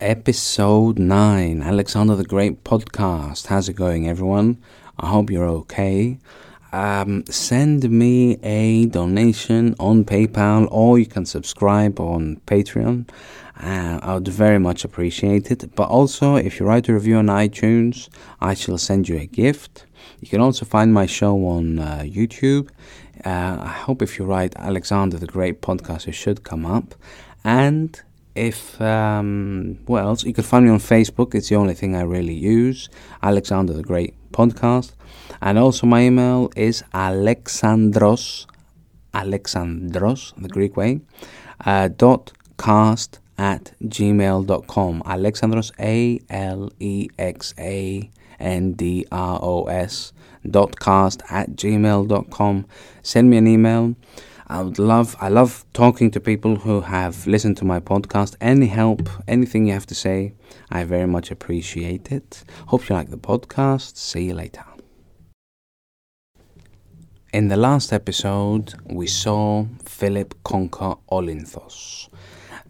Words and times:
episode 0.00 0.98
9, 0.98 1.62
Alexander 1.62 2.14
the 2.14 2.24
Great 2.24 2.64
podcast. 2.64 3.46
How's 3.46 3.68
it 3.68 3.74
going, 3.74 4.08
everyone? 4.08 4.58
I 4.98 5.08
hope 5.08 5.30
you're 5.30 5.48
okay. 5.48 6.18
Um, 6.72 7.24
send 7.26 7.88
me 7.90 8.38
a 8.42 8.86
donation 8.86 9.74
on 9.78 10.04
PayPal 10.04 10.68
or 10.70 10.98
you 10.98 11.06
can 11.06 11.24
subscribe 11.24 11.98
on 11.98 12.40
Patreon. 12.46 13.08
Uh, 13.60 13.98
I 14.02 14.14
would 14.14 14.28
very 14.28 14.58
much 14.58 14.84
appreciate 14.84 15.50
it. 15.50 15.74
But 15.74 15.88
also, 15.88 16.36
if 16.36 16.60
you 16.60 16.66
write 16.66 16.88
a 16.88 16.94
review 16.94 17.16
on 17.16 17.26
iTunes, 17.26 18.08
I 18.40 18.54
shall 18.54 18.78
send 18.78 19.08
you 19.08 19.16
a 19.16 19.26
gift. 19.26 19.86
You 20.20 20.28
can 20.28 20.40
also 20.40 20.64
find 20.64 20.92
my 20.92 21.06
show 21.06 21.34
on 21.46 21.78
uh, 21.78 22.02
YouTube. 22.04 22.68
Uh, 23.24 23.58
I 23.60 23.82
hope 23.84 24.02
if 24.02 24.18
you 24.18 24.24
write 24.24 24.54
Alexander 24.56 25.16
the 25.16 25.26
Great 25.26 25.60
podcast, 25.60 26.06
it 26.06 26.12
should 26.12 26.44
come 26.44 26.64
up. 26.64 26.94
And 27.44 28.00
if 28.38 28.80
um, 28.80 29.78
what 29.86 30.02
else? 30.02 30.24
You 30.24 30.32
can 30.32 30.44
find 30.44 30.64
me 30.64 30.70
on 30.70 30.78
Facebook. 30.78 31.34
It's 31.34 31.48
the 31.48 31.56
only 31.56 31.74
thing 31.74 31.94
I 31.94 32.02
really 32.02 32.34
use. 32.34 32.88
Alexander 33.22 33.72
the 33.72 33.82
Great 33.82 34.14
podcast, 34.32 34.92
and 35.42 35.58
also 35.58 35.86
my 35.86 36.02
email 36.02 36.50
is 36.56 36.82
Alexandros, 36.94 38.46
Alexandros 39.12 40.32
the 40.40 40.48
Greek 40.48 40.76
way, 40.76 41.00
uh, 41.64 41.88
dot 41.88 42.32
cast 42.58 43.18
at 43.36 43.72
gmail.com. 43.82 45.02
Alexandros 45.02 45.72
A 45.80 46.20
L 46.30 46.70
E 46.78 47.08
X 47.18 47.54
A 47.58 48.10
N 48.38 48.72
D 48.72 49.06
R 49.10 49.38
O 49.42 49.64
S 49.64 50.12
dot 50.48 50.78
cast 50.78 51.22
at 51.30 51.50
gmail.com. 51.50 52.66
Send 53.02 53.30
me 53.30 53.36
an 53.36 53.46
email. 53.46 53.94
I 54.50 54.62
would 54.62 54.78
love, 54.78 55.14
I 55.20 55.28
love 55.28 55.66
talking 55.74 56.10
to 56.12 56.20
people 56.20 56.56
who 56.56 56.80
have 56.80 57.26
listened 57.26 57.58
to 57.58 57.66
my 57.66 57.80
podcast. 57.80 58.34
Any 58.40 58.66
help, 58.66 59.06
anything 59.28 59.66
you 59.66 59.74
have 59.74 59.84
to 59.86 59.94
say, 59.94 60.32
I 60.70 60.84
very 60.84 61.06
much 61.06 61.30
appreciate 61.30 62.10
it. 62.10 62.44
Hope 62.68 62.88
you 62.88 62.94
like 62.94 63.10
the 63.10 63.18
podcast. 63.18 63.98
See 63.98 64.24
you 64.24 64.34
later. 64.34 64.64
In 67.34 67.48
the 67.48 67.58
last 67.58 67.92
episode, 67.92 68.72
we 68.86 69.06
saw 69.06 69.66
Philip 69.84 70.34
conquer 70.44 70.94
Olynthos. 71.12 72.08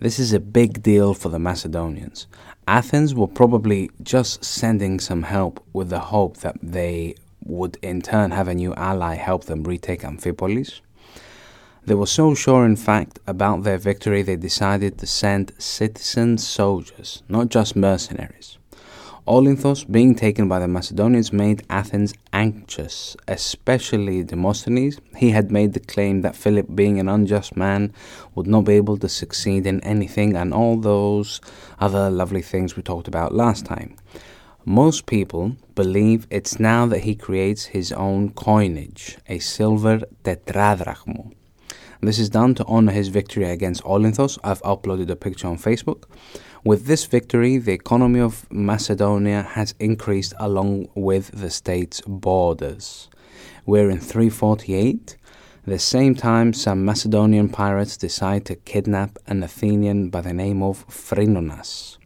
This 0.01 0.19
is 0.19 0.33
a 0.33 0.41
big 0.41 0.83
deal 0.83 1.15
for 1.15 1.29
the 1.29 1.39
Macedonians. 1.39 2.27
Athens 2.67 3.15
were 3.15 3.29
probably 3.29 3.89
just 4.03 4.45
sending 4.45 4.99
some 4.99 5.23
help 5.23 5.65
with 5.73 5.91
the 5.91 6.01
hope 6.01 6.39
that 6.39 6.57
they 6.61 7.15
would 7.45 7.79
in 7.83 8.03
turn 8.03 8.33
have 8.33 8.49
a 8.49 8.55
new 8.55 8.75
ally 8.75 9.15
help 9.15 9.45
them 9.45 9.63
retake 9.63 10.03
Amphipolis. 10.03 10.81
They 11.89 11.95
were 11.95 12.05
so 12.05 12.35
sure, 12.35 12.67
in 12.67 12.77
fact, 12.77 13.19
about 13.27 13.63
their 13.63 13.79
victory, 13.79 14.21
they 14.21 14.37
decided 14.37 14.99
to 14.99 15.07
send 15.07 15.55
citizen 15.57 16.37
soldiers, 16.37 17.23
not 17.31 17.49
just 17.49 17.77
mercenaries. 17.77 18.59
Olynthos, 19.27 19.91
being 19.91 20.15
taken 20.15 20.51
by 20.51 20.59
the 20.59 20.69
Macedonians, 20.69 21.33
made 21.33 21.63
Athens 21.71 22.13
anxious, 22.31 23.17
especially 23.27 24.23
Demosthenes. 24.23 25.01
He 25.17 25.31
had 25.31 25.51
made 25.51 25.73
the 25.73 25.81
claim 25.81 26.21
that 26.21 26.37
Philip, 26.37 26.67
being 26.75 27.01
an 27.01 27.09
unjust 27.09 27.57
man, 27.57 27.95
would 28.35 28.47
not 28.47 28.67
be 28.67 28.75
able 28.75 28.99
to 28.99 29.09
succeed 29.09 29.67
in 29.67 29.81
anything, 29.81 30.37
and 30.37 30.53
all 30.53 30.77
those 30.77 31.41
other 31.81 32.11
lovely 32.11 32.43
things 32.43 32.77
we 32.77 32.83
talked 32.83 33.09
about 33.09 33.35
last 33.35 33.65
time. 33.65 33.97
Most 34.67 35.07
people 35.07 35.57
believe 35.75 36.27
it's 36.29 36.61
now 36.61 36.85
that 36.85 37.05
he 37.05 37.15
creates 37.15 37.65
his 37.65 37.93
own 37.93 38.35
coinage, 38.35 39.17
a 39.27 39.39
silver 39.39 40.01
tetradrachmo. 40.23 41.33
This 42.01 42.21
is 42.21 42.31
done 42.31 42.55
to 42.55 42.65
honor 42.67 42.93
his 42.93 43.09
victory 43.09 43.51
against 43.51 43.83
Olynthos. 43.83 44.39
I've 44.45 44.63
uploaded 44.63 45.11
a 45.11 45.17
picture 45.17 45.49
on 45.49 45.59
Facebook. 45.59 46.05
With 46.63 46.87
this 46.87 47.05
victory, 47.07 47.59
the 47.59 47.73
economy 47.73 48.21
of 48.21 48.47
Macedonia 48.53 49.43
has 49.43 49.75
increased 49.81 50.33
along 50.39 50.91
with 50.95 51.33
the 51.33 51.51
state's 51.51 52.01
borders. 52.07 53.09
We're 53.67 53.91
in 53.91 53.99
348. 53.99 55.17
At 55.65 55.71
the 55.71 55.79
same 55.81 56.15
time, 56.15 56.53
some 56.53 56.85
Macedonian 56.85 57.49
pirates 57.49 57.97
decide 57.97 58.45
to 58.45 58.55
kidnap 58.55 59.19
an 59.27 59.43
Athenian 59.43 60.09
by 60.09 60.21
the 60.21 60.33
name 60.33 60.63
of 60.63 60.87
Phrynonas, 60.87 61.99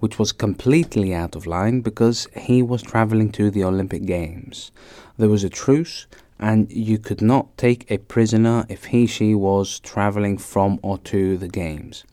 which 0.00 0.18
was 0.18 0.32
completely 0.32 1.14
out 1.14 1.34
of 1.34 1.46
line 1.46 1.80
because 1.80 2.28
he 2.36 2.62
was 2.62 2.82
traveling 2.82 3.32
to 3.32 3.50
the 3.50 3.64
Olympic 3.64 4.04
Games. 4.04 4.70
There 5.16 5.30
was 5.30 5.44
a 5.44 5.48
truce 5.48 6.06
and 6.40 6.72
you 6.72 6.98
could 6.98 7.20
not 7.20 7.56
take 7.56 7.88
a 7.90 7.98
prisoner 7.98 8.64
if 8.68 8.86
he 8.86 9.06
she 9.06 9.34
was 9.34 9.78
traveling 9.80 10.38
from 10.38 10.80
or 10.82 10.98
to 10.98 11.36
the 11.36 11.48
games. 11.48 12.04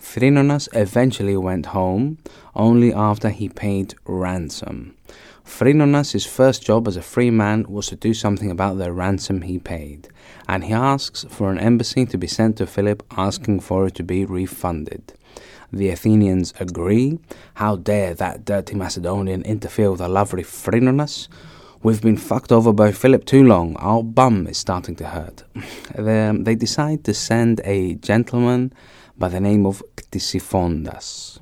Phrynonas 0.00 0.68
eventually 0.72 1.36
went 1.36 1.66
home 1.66 2.18
only 2.54 2.92
after 2.92 3.28
he 3.28 3.48
paid 3.48 3.94
ransom. 4.06 4.96
Phrynonas' 5.44 6.26
first 6.26 6.64
job 6.64 6.88
as 6.88 6.96
a 6.96 7.02
free 7.02 7.30
man 7.30 7.64
was 7.68 7.86
to 7.88 7.96
do 7.96 8.12
something 8.12 8.50
about 8.50 8.78
the 8.78 8.92
ransom 8.92 9.42
he 9.42 9.58
paid, 9.58 10.08
and 10.48 10.64
he 10.64 10.72
asks 10.72 11.24
for 11.28 11.52
an 11.52 11.58
embassy 11.58 12.04
to 12.06 12.18
be 12.18 12.26
sent 12.26 12.56
to 12.56 12.66
Philip 12.66 13.02
asking 13.16 13.60
for 13.60 13.86
it 13.86 13.94
to 13.94 14.02
be 14.02 14.24
refunded. 14.24 15.12
The 15.72 15.90
Athenians 15.90 16.52
agree. 16.58 17.18
How 17.54 17.76
dare 17.76 18.14
that 18.14 18.44
dirty 18.44 18.74
Macedonian 18.74 19.42
interfere 19.42 19.90
with 19.90 20.00
the 20.00 20.08
lovely 20.08 20.42
Phrynonas? 20.42 21.28
We've 21.82 22.00
been 22.00 22.16
fucked 22.16 22.52
over 22.52 22.72
by 22.72 22.90
Philip 22.90 23.24
too 23.26 23.44
long. 23.44 23.76
Our 23.76 24.02
bum 24.02 24.46
is 24.46 24.58
starting 24.58 24.96
to 24.96 25.06
hurt. 25.06 25.44
Um, 25.96 26.44
they 26.44 26.54
decide 26.54 27.04
to 27.04 27.14
send 27.14 27.62
a 27.64 27.94
gentleman 27.94 28.72
by 29.16 29.28
the 29.28 29.40
name 29.40 29.64
of 29.64 29.82
Ctesiphondas. 29.96 31.38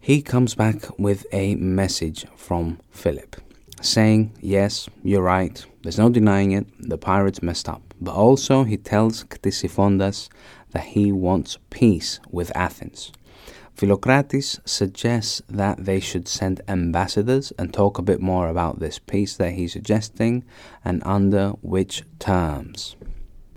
He 0.00 0.20
comes 0.20 0.56
back 0.56 0.98
with 0.98 1.26
a 1.32 1.54
message 1.54 2.26
from 2.34 2.80
Philip 2.90 3.36
saying, 3.80 4.32
Yes, 4.40 4.88
you're 5.04 5.22
right, 5.22 5.64
there's 5.82 5.98
no 5.98 6.08
denying 6.08 6.52
it, 6.52 6.66
the 6.80 6.98
pirates 6.98 7.42
messed 7.42 7.68
up. 7.68 7.82
But 8.00 8.14
also, 8.14 8.64
he 8.64 8.76
tells 8.76 9.24
Ctesiphondas 9.24 10.28
that 10.70 10.84
he 10.84 11.12
wants 11.12 11.58
peace 11.70 12.18
with 12.30 12.50
Athens. 12.56 13.12
Philocrates 13.74 14.60
suggests 14.64 15.42
that 15.48 15.84
they 15.84 16.00
should 16.00 16.28
send 16.28 16.60
ambassadors 16.68 17.52
and 17.58 17.72
talk 17.72 17.98
a 17.98 18.02
bit 18.02 18.20
more 18.20 18.48
about 18.48 18.78
this 18.78 18.98
peace 18.98 19.36
that 19.36 19.52
he's 19.52 19.72
suggesting 19.72 20.44
and 20.84 21.02
under 21.06 21.50
which 21.62 22.02
terms. 22.18 22.96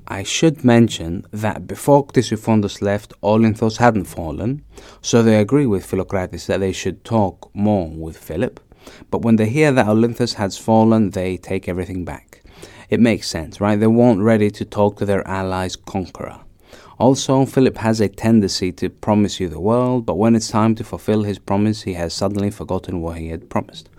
I 0.07 0.23
should 0.23 0.63
mention 0.63 1.25
that 1.31 1.65
before 1.65 2.05
Ctesiphondas 2.05 2.81
left, 2.81 3.13
Olynthos 3.21 3.77
hadn't 3.77 4.05
fallen, 4.05 4.63
so 5.01 5.23
they 5.23 5.39
agree 5.39 5.65
with 5.65 5.85
Philocrates 5.85 6.47
that 6.47 6.59
they 6.59 6.71
should 6.71 7.03
talk 7.03 7.49
more 7.55 7.89
with 7.89 8.17
Philip. 8.17 8.59
But 9.09 9.21
when 9.21 9.37
they 9.37 9.47
hear 9.47 9.71
that 9.71 9.87
Olynthos 9.87 10.35
has 10.35 10.57
fallen, 10.57 11.11
they 11.11 11.37
take 11.37 11.69
everything 11.69 12.03
back. 12.03 12.43
It 12.89 12.99
makes 12.99 13.29
sense, 13.29 13.61
right? 13.61 13.79
They 13.79 13.87
weren't 13.87 14.21
ready 14.21 14.51
to 14.51 14.65
talk 14.65 14.97
to 14.97 15.05
their 15.05 15.25
allies' 15.27 15.75
conqueror. 15.75 16.42
Also, 17.03 17.45
Philip 17.45 17.79
has 17.79 17.99
a 17.99 18.07
tendency 18.07 18.71
to 18.71 18.89
promise 18.89 19.37
you 19.37 19.49
the 19.49 19.59
world, 19.59 20.05
but 20.05 20.17
when 20.17 20.37
it's 20.37 20.47
time 20.47 20.73
to 20.75 20.85
fulfill 20.85 21.23
his 21.23 21.37
promise, 21.37 21.81
he 21.81 21.95
has 21.95 22.13
suddenly 22.13 22.49
forgotten 22.49 23.01
what 23.01 23.17
he 23.17 23.27
had 23.27 23.49
promised. 23.49 23.89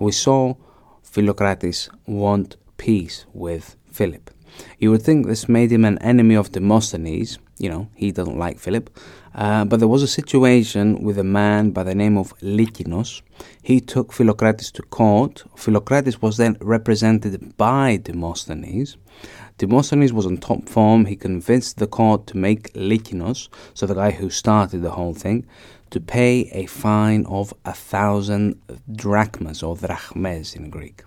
We 0.00 0.10
saw 0.10 0.56
Philocrates 1.04 1.88
want 2.08 2.56
peace 2.76 3.24
with 3.32 3.76
Philip. 3.92 4.32
You 4.80 4.90
would 4.90 5.02
think 5.02 5.26
this 5.26 5.48
made 5.48 5.70
him 5.70 5.84
an 5.84 5.98
enemy 5.98 6.34
of 6.34 6.50
Demosthenes. 6.50 7.38
You 7.58 7.68
know, 7.68 7.88
he 7.94 8.10
doesn't 8.10 8.36
like 8.36 8.58
Philip. 8.58 8.90
Uh, 9.32 9.64
but 9.64 9.78
there 9.78 9.86
was 9.86 10.02
a 10.02 10.08
situation 10.08 11.04
with 11.04 11.18
a 11.18 11.24
man 11.24 11.70
by 11.70 11.84
the 11.84 11.94
name 11.94 12.18
of 12.18 12.36
Lykinos. 12.40 13.22
He 13.62 13.80
took 13.80 14.12
Philocrates 14.12 14.72
to 14.72 14.82
court. 14.82 15.44
Philocrates 15.56 16.20
was 16.20 16.36
then 16.36 16.56
represented 16.60 17.56
by 17.56 17.96
Demosthenes. 17.96 18.96
Demosthenes 19.60 20.10
was 20.10 20.24
on 20.24 20.38
top 20.38 20.70
form. 20.70 21.04
He 21.04 21.16
convinced 21.16 21.76
the 21.76 21.86
court 21.86 22.26
to 22.28 22.36
make 22.38 22.72
Lykinos, 22.72 23.50
so 23.74 23.84
the 23.84 23.94
guy 23.94 24.10
who 24.10 24.30
started 24.30 24.80
the 24.80 24.92
whole 24.92 25.12
thing, 25.12 25.46
to 25.90 26.00
pay 26.00 26.48
a 26.52 26.64
fine 26.64 27.26
of 27.26 27.52
a 27.66 27.74
thousand 27.74 28.58
drachmas 28.90 29.62
or 29.62 29.76
drachmes 29.76 30.56
in 30.56 30.70
Greek. 30.70 31.02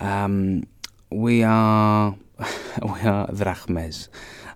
Um, 0.00 0.66
we 1.10 1.42
are 1.42 2.14
we 2.82 3.00
are 3.08 3.26
drachmes, 3.28 4.08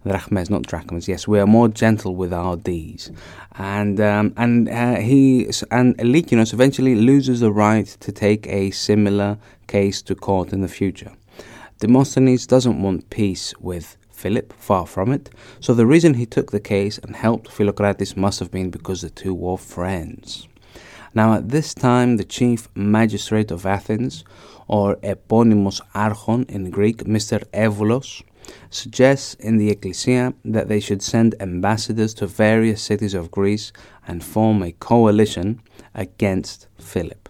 drachmes, 0.05 0.51
not 0.51 0.65
drachmas. 0.65 1.09
Yes, 1.09 1.27
we 1.27 1.41
are 1.41 1.47
more 1.47 1.69
gentle 1.69 2.15
with 2.15 2.35
our 2.35 2.59
D's, 2.59 3.11
and 3.56 3.99
um, 3.99 4.35
and 4.37 4.69
uh, 4.69 4.97
he 4.97 5.47
and 5.71 5.97
Lykinos 5.97 6.53
eventually 6.53 6.97
loses 6.97 7.41
the 7.41 7.51
right 7.51 7.87
to 7.87 8.12
take 8.12 8.47
a 8.49 8.73
similar 8.73 9.39
case 9.69 10.03
to 10.03 10.15
court 10.15 10.53
in 10.53 10.61
the 10.61 10.69
future. 10.69 11.12
Demosthenes 11.82 12.46
doesn't 12.46 12.81
want 12.81 13.11
peace 13.11 13.52
with 13.58 13.96
Philip, 14.08 14.52
far 14.52 14.87
from 14.87 15.11
it, 15.11 15.31
so 15.58 15.75
the 15.75 15.84
reason 15.84 16.14
he 16.14 16.25
took 16.25 16.52
the 16.52 16.61
case 16.61 16.96
and 16.99 17.17
helped 17.17 17.50
Philocrates 17.50 18.17
must 18.17 18.38
have 18.38 18.52
been 18.52 18.70
because 18.70 19.00
the 19.00 19.11
two 19.11 19.34
were 19.34 19.56
friends. 19.56 20.46
Now, 21.12 21.34
at 21.34 21.49
this 21.49 21.75
time, 21.75 22.19
the 22.19 22.25
chief 22.38 22.69
magistrate 22.76 23.50
of 23.50 23.67
Athens, 23.67 24.23
or 24.69 24.96
eponymous 25.02 25.81
Archon 25.93 26.44
in 26.49 26.70
Greek, 26.70 26.99
Mr. 26.99 27.43
Evolos, 27.52 28.23
suggests 28.70 29.34
in 29.34 29.56
the 29.56 29.70
Ecclesia 29.70 30.34
that 30.44 30.69
they 30.69 30.79
should 30.79 31.02
send 31.02 31.34
ambassadors 31.40 32.14
to 32.14 32.29
various 32.29 32.81
cities 32.81 33.12
of 33.12 33.32
Greece 33.32 33.73
and 34.06 34.23
form 34.23 34.62
a 34.62 34.70
coalition 34.70 35.61
against 35.96 36.69
Philip. 36.79 37.22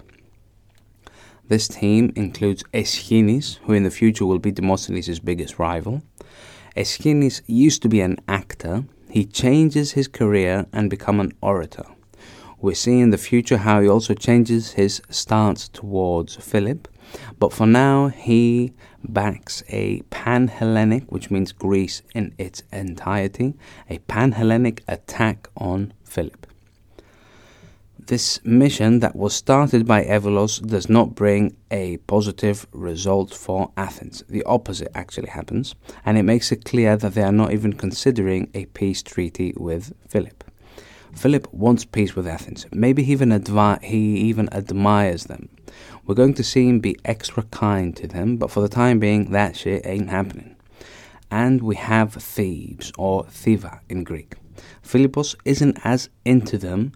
This 1.52 1.68
team 1.68 2.14
includes 2.16 2.64
Aeschines, 2.72 3.58
who 3.64 3.74
in 3.74 3.82
the 3.82 3.90
future 3.90 4.24
will 4.24 4.38
be 4.38 4.52
Demosthenes' 4.52 5.22
biggest 5.22 5.58
rival. 5.58 6.00
Aeschines 6.74 7.42
used 7.46 7.82
to 7.82 7.90
be 7.90 8.00
an 8.00 8.16
actor. 8.26 8.84
He 9.10 9.26
changes 9.26 9.92
his 9.92 10.08
career 10.08 10.64
and 10.72 10.88
become 10.88 11.20
an 11.20 11.32
orator. 11.42 11.84
We 12.62 12.74
see 12.74 13.00
in 13.00 13.10
the 13.10 13.18
future 13.18 13.58
how 13.58 13.82
he 13.82 13.88
also 13.90 14.14
changes 14.14 14.72
his 14.72 15.02
stance 15.10 15.68
towards 15.68 16.36
Philip, 16.36 16.88
but 17.38 17.52
for 17.52 17.66
now 17.66 18.08
he 18.08 18.72
backs 19.04 19.62
a 19.68 20.00
pan 20.08 20.48
Hellenic, 20.48 21.12
which 21.12 21.30
means 21.30 21.52
Greece 21.52 22.00
in 22.14 22.32
its 22.38 22.62
entirety, 22.72 23.52
a 23.90 23.98
pan 23.98 24.32
Hellenic 24.32 24.82
attack 24.88 25.50
on 25.58 25.92
Philip. 26.02 26.41
This 28.06 28.44
mission 28.44 28.98
that 28.98 29.14
was 29.14 29.32
started 29.32 29.86
by 29.86 30.04
Evolos 30.04 30.60
does 30.66 30.88
not 30.88 31.14
bring 31.14 31.56
a 31.70 31.98
positive 31.98 32.66
result 32.72 33.32
for 33.32 33.70
Athens. 33.76 34.24
The 34.28 34.42
opposite 34.42 34.90
actually 34.94 35.28
happens, 35.28 35.76
and 36.04 36.18
it 36.18 36.24
makes 36.24 36.50
it 36.50 36.64
clear 36.64 36.96
that 36.96 37.14
they 37.14 37.22
are 37.22 37.30
not 37.30 37.52
even 37.52 37.74
considering 37.74 38.50
a 38.54 38.64
peace 38.66 39.04
treaty 39.04 39.54
with 39.56 39.92
Philip. 40.08 40.42
Philip 41.14 41.46
wants 41.54 41.84
peace 41.84 42.16
with 42.16 42.26
Athens. 42.26 42.66
Maybe 42.72 43.04
he 43.04 43.12
even, 43.12 43.30
he 43.82 44.16
even 44.16 44.52
admires 44.52 45.24
them. 45.24 45.48
We're 46.04 46.16
going 46.16 46.34
to 46.34 46.44
see 46.44 46.68
him 46.68 46.80
be 46.80 46.96
extra 47.04 47.44
kind 47.44 47.96
to 47.98 48.08
them, 48.08 48.36
but 48.36 48.50
for 48.50 48.60
the 48.60 48.68
time 48.68 48.98
being, 48.98 49.30
that 49.30 49.54
shit 49.56 49.86
ain't 49.86 50.10
happening. 50.10 50.56
And 51.30 51.62
we 51.62 51.76
have 51.76 52.14
Thebes, 52.14 52.90
or 52.98 53.24
Thiva 53.26 53.78
in 53.88 54.02
Greek. 54.02 54.34
Philippos 54.82 55.36
isn't 55.44 55.78
as 55.84 56.08
into 56.24 56.58
them. 56.58 56.92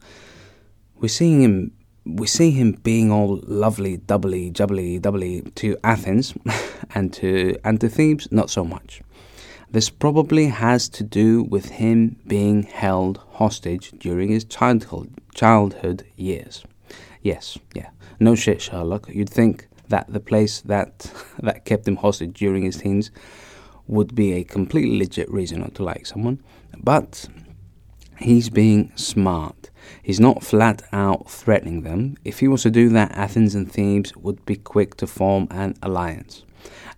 We're 1.00 1.08
seeing 1.08 1.42
him 1.42 1.72
we 2.06 2.28
see 2.28 2.52
him 2.52 2.72
being 2.84 3.10
all 3.10 3.40
lovely, 3.42 3.96
doubly, 3.96 4.50
jubbly, 4.50 5.00
doubly 5.00 5.42
to 5.56 5.76
Athens 5.82 6.34
and 6.94 7.12
to 7.14 7.58
and 7.64 7.80
to 7.80 7.88
Thebes, 7.88 8.28
not 8.30 8.48
so 8.50 8.64
much. 8.64 9.02
This 9.70 9.90
probably 9.90 10.46
has 10.46 10.88
to 10.90 11.02
do 11.02 11.42
with 11.42 11.70
him 11.70 12.16
being 12.26 12.62
held 12.62 13.20
hostage 13.32 13.92
during 13.98 14.28
his 14.28 14.44
childhood, 14.44 15.12
childhood 15.34 16.06
years. 16.16 16.64
Yes, 17.22 17.58
yeah. 17.74 17.90
No 18.20 18.36
shit, 18.36 18.62
Sherlock. 18.62 19.08
You'd 19.08 19.28
think 19.28 19.66
that 19.88 20.06
the 20.08 20.20
place 20.20 20.60
that 20.62 21.12
that 21.42 21.64
kept 21.64 21.88
him 21.88 21.96
hostage 21.96 22.38
during 22.38 22.62
his 22.62 22.76
teens 22.76 23.10
would 23.88 24.14
be 24.14 24.32
a 24.32 24.44
completely 24.44 24.98
legit 24.98 25.30
reason 25.30 25.60
not 25.60 25.74
to 25.74 25.82
like 25.82 26.06
someone, 26.06 26.40
but 26.78 27.28
he's 28.18 28.48
being 28.48 28.92
smart. 28.94 29.70
He's 30.02 30.20
not 30.20 30.42
flat 30.42 30.82
out 30.92 31.30
threatening 31.30 31.82
them. 31.82 32.16
If 32.24 32.40
he 32.40 32.48
was 32.48 32.62
to 32.62 32.70
do 32.70 32.88
that, 32.90 33.12
Athens 33.12 33.54
and 33.54 33.70
Thebes 33.70 34.16
would 34.16 34.44
be 34.46 34.56
quick 34.56 34.96
to 34.96 35.06
form 35.06 35.48
an 35.50 35.74
alliance. 35.82 36.44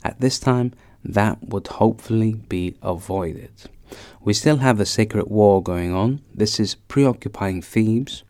At 0.05 0.21
this 0.21 0.39
time, 0.39 0.73
that 1.05 1.49
would 1.49 1.67
hopefully 1.67 2.35
be 2.35 2.77
avoided. 2.83 3.51
We 4.23 4.35
still 4.35 4.59
have 4.59 4.81
a 4.81 4.87
sacred 4.87 5.29
war 5.29 5.63
going 5.63 5.95
on. 5.95 6.21
This 6.35 6.61
is 6.61 6.75
preoccupying 6.75 7.63
Thebes, 7.63 8.25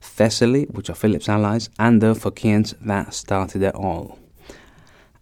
Thessaly, 0.00 0.66
which 0.70 0.90
are 0.90 0.94
Philip's 0.94 1.28
allies, 1.28 1.70
and 1.78 2.00
the 2.00 2.14
Phocians 2.14 2.74
that 2.80 3.14
started 3.14 3.62
it 3.62 3.74
all. 3.74 4.18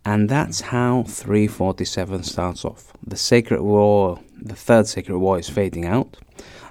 And 0.04 0.28
that's 0.28 0.60
how 0.60 1.02
347 1.04 2.22
starts 2.22 2.64
off. 2.64 2.92
The 3.06 3.16
sacred 3.16 3.60
war, 3.60 4.20
the 4.40 4.56
third 4.56 4.86
sacred 4.86 5.19
war, 5.19 5.38
is 5.38 5.48
fading 5.48 5.84
out. 5.84 6.16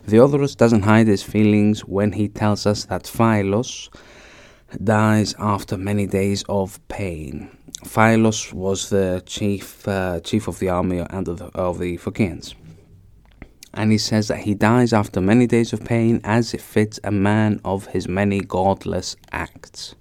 Diodorus 0.07 0.55
doesn't 0.55 0.83
hide 0.83 1.07
his 1.07 1.21
feelings 1.21 1.81
when 1.81 2.13
he 2.13 2.29
tells 2.29 2.65
us 2.65 2.85
that 2.85 3.03
Phylos 3.03 3.89
dies 4.81 5.35
after 5.37 5.77
many 5.77 6.07
days 6.07 6.45
of 6.47 6.79
pain. 6.87 7.49
Phylos 7.83 8.53
was 8.53 8.89
the 8.89 9.21
chief 9.25 9.85
uh, 9.85 10.21
chief 10.21 10.47
of 10.47 10.59
the 10.59 10.69
army 10.69 10.99
and 11.09 11.27
of 11.27 11.39
the, 11.39 11.47
of 11.47 11.79
the 11.79 11.97
Phocians. 11.97 12.55
And 13.73 13.91
he 13.91 13.97
says 13.97 14.29
that 14.29 14.39
he 14.39 14.53
dies 14.53 14.93
after 14.93 15.19
many 15.19 15.45
days 15.45 15.73
of 15.73 15.83
pain 15.83 16.21
as 16.23 16.53
it 16.53 16.61
fits 16.61 17.01
a 17.03 17.11
man 17.11 17.59
of 17.65 17.87
his 17.87 18.07
many 18.07 18.39
godless 18.39 19.17
acts. 19.33 19.95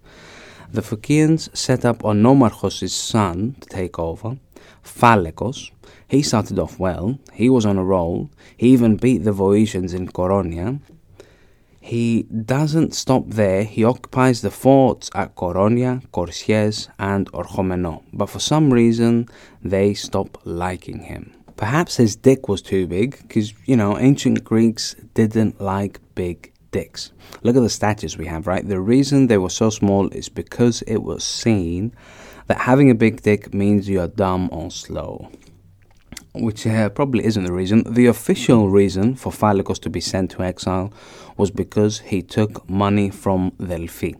The 0.71 0.83
Phocians 0.83 1.55
set 1.57 1.85
up 1.85 2.05
Onomarchos' 2.05 2.91
son 2.91 3.57
to 3.61 3.69
take 3.69 3.99
over, 3.99 4.39
Phalekos. 4.85 5.73
He 6.09 6.23
started 6.23 6.59
off 6.59 6.79
well, 6.79 7.19
he 7.33 7.51
was 7.51 7.67
on 7.67 7.79
a 7.79 7.85
roll, 7.85 8.31
he 8.57 8.69
even 8.69 8.97
beat 8.97 9.25
the 9.25 9.33
Voetians 9.33 9.93
in 9.93 10.07
Coronia, 10.07 10.81
he 11.81 12.23
doesn't 12.25 12.95
stop 12.95 13.25
there, 13.27 13.65
he 13.65 13.85
occupies 13.85 14.41
the 14.41 14.53
forts 14.53 15.11
at 15.17 15.35
Koronia, 15.35 16.07
Korsies, 16.11 16.89
and 17.01 17.31
Orchomeno, 17.33 18.05
but 18.13 18.31
for 18.31 18.39
some 18.39 18.73
reason 18.73 19.29
they 19.63 19.95
stop 19.95 20.39
liking 20.45 21.01
him. 21.01 21.33
Perhaps 21.57 21.97
his 21.97 22.15
dick 22.15 22.49
was 22.49 22.63
too 22.63 22.87
big, 22.87 23.19
because, 23.23 23.53
you 23.67 23.77
know, 23.77 23.99
ancient 23.99 24.45
Greeks 24.45 24.95
didn't 25.15 25.61
like 25.61 26.01
big 26.15 26.53
dicks. 26.71 27.13
Look 27.43 27.57
at 27.57 27.63
the 27.63 27.71
statues 27.71 28.17
we 28.17 28.27
have, 28.27 28.47
right? 28.47 28.67
The 28.67 28.81
reason 28.81 29.27
they 29.27 29.39
were 29.39 29.49
so 29.49 29.71
small 29.71 30.09
is 30.11 30.29
because 30.29 30.83
it 30.83 31.03
was 31.03 31.25
seen 31.25 31.93
that 32.47 32.59
having 32.59 32.91
a 32.91 32.95
big 32.95 33.23
dick 33.23 33.53
means 33.53 33.89
you're 33.89 34.07
dumb 34.07 34.49
or 34.53 34.71
slow 34.71 35.31
which 36.41 36.67
uh, 36.67 36.89
probably 36.91 37.25
isn't 37.25 37.45
the 37.45 37.53
reason. 37.53 37.83
The 37.93 38.07
official 38.07 38.69
reason 38.69 39.15
for 39.15 39.33
Phalekos 39.33 39.81
to 39.81 39.91
be 39.91 40.01
sent 40.01 40.31
to 40.33 40.43
exile 40.43 40.93
was 41.37 41.51
because 41.51 42.01
he 42.01 42.23
took 42.23 42.69
money 42.69 43.11
from 43.11 43.53
Delphi. 43.65 44.13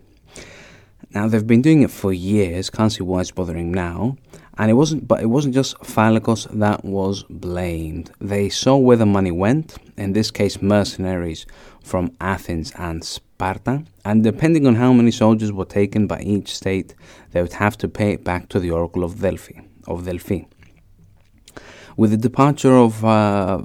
Now 1.11 1.29
they've 1.29 1.47
been 1.47 1.63
doing 1.63 1.83
it 1.83 1.91
for 1.91 2.13
years. 2.13 2.69
Can't 2.71 2.93
see 2.93 3.03
why 3.03 3.21
it's 3.21 3.31
bothering 3.31 3.73
now. 3.73 4.17
And 4.59 4.71
it 4.71 4.75
wasn't, 4.75 5.07
but 5.07 5.21
it 5.23 5.27
wasn't 5.27 5.55
just 5.55 5.79
Phalekos 5.81 6.49
that 6.59 6.85
was 6.85 7.25
blamed. 7.25 8.11
They 8.21 8.49
saw 8.49 8.77
where 8.77 8.97
the 8.97 9.07
money 9.07 9.31
went. 9.31 9.77
In 9.97 10.13
this 10.13 10.31
case, 10.31 10.63
mercenaries 10.63 11.47
from 11.83 12.13
Athens 12.21 12.73
and 12.77 13.05
Sparta. 13.05 13.85
And 14.05 14.25
depending 14.25 14.67
on 14.67 14.75
how 14.75 14.93
many 14.93 15.11
soldiers 15.11 15.53
were 15.53 15.67
taken 15.67 16.07
by 16.07 16.21
each 16.21 16.55
state, 16.55 16.95
they 17.33 17.43
would 17.43 17.53
have 17.55 17.77
to 17.79 17.89
pay 17.89 18.13
it 18.13 18.25
back 18.25 18.49
to 18.49 18.59
the 18.59 18.71
Oracle 18.71 19.05
of 19.05 19.21
Delphi. 19.21 19.61
Of 19.87 20.05
Delphi. 20.07 20.45
With 21.99 22.11
the 22.11 22.19
departure 22.19 22.77
of 22.77 23.03
uh, 23.07 23.63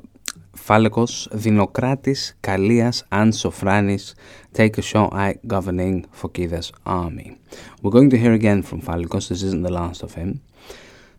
Phalekos, 0.55 1.27
Dinokratis, 1.33 2.31
Kalias, 2.41 3.03
and 3.11 3.33
Sofranis 3.33 4.13
take 4.53 4.77
a 4.77 4.81
shot 4.81 5.13
at 5.13 5.45
governing 5.45 6.05
Phokida's 6.13 6.71
army. 6.85 7.37
We're 7.81 7.91
going 7.91 8.09
to 8.11 8.17
hear 8.17 8.31
again 8.31 8.63
from 8.63 8.81
Phalekos, 8.81 9.27
this 9.27 9.43
isn't 9.43 9.63
the 9.63 9.69
last 9.73 10.01
of 10.01 10.13
him. 10.13 10.41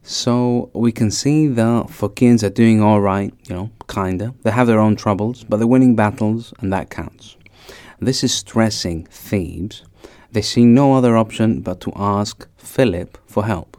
So 0.02 0.70
we 0.72 0.90
can 0.90 1.10
see 1.10 1.48
the 1.48 1.84
Phocians 1.84 2.42
are 2.44 2.50
doing 2.50 2.82
alright, 2.82 3.34
you 3.46 3.56
know, 3.56 3.70
kinda. 3.88 4.32
They 4.42 4.50
have 4.50 4.66
their 4.66 4.80
own 4.80 4.96
troubles, 4.96 5.44
but 5.44 5.58
they're 5.58 5.66
winning 5.66 5.94
battles, 5.94 6.54
and 6.60 6.72
that 6.72 6.88
counts. 6.88 7.36
This 8.00 8.24
is 8.24 8.32
stressing 8.32 9.04
Thebes. 9.10 9.84
They 10.32 10.40
see 10.40 10.64
no 10.64 10.94
other 10.94 11.18
option 11.18 11.60
but 11.60 11.78
to 11.82 11.92
ask 11.94 12.48
Philip 12.56 13.18
for 13.26 13.44
help. 13.44 13.76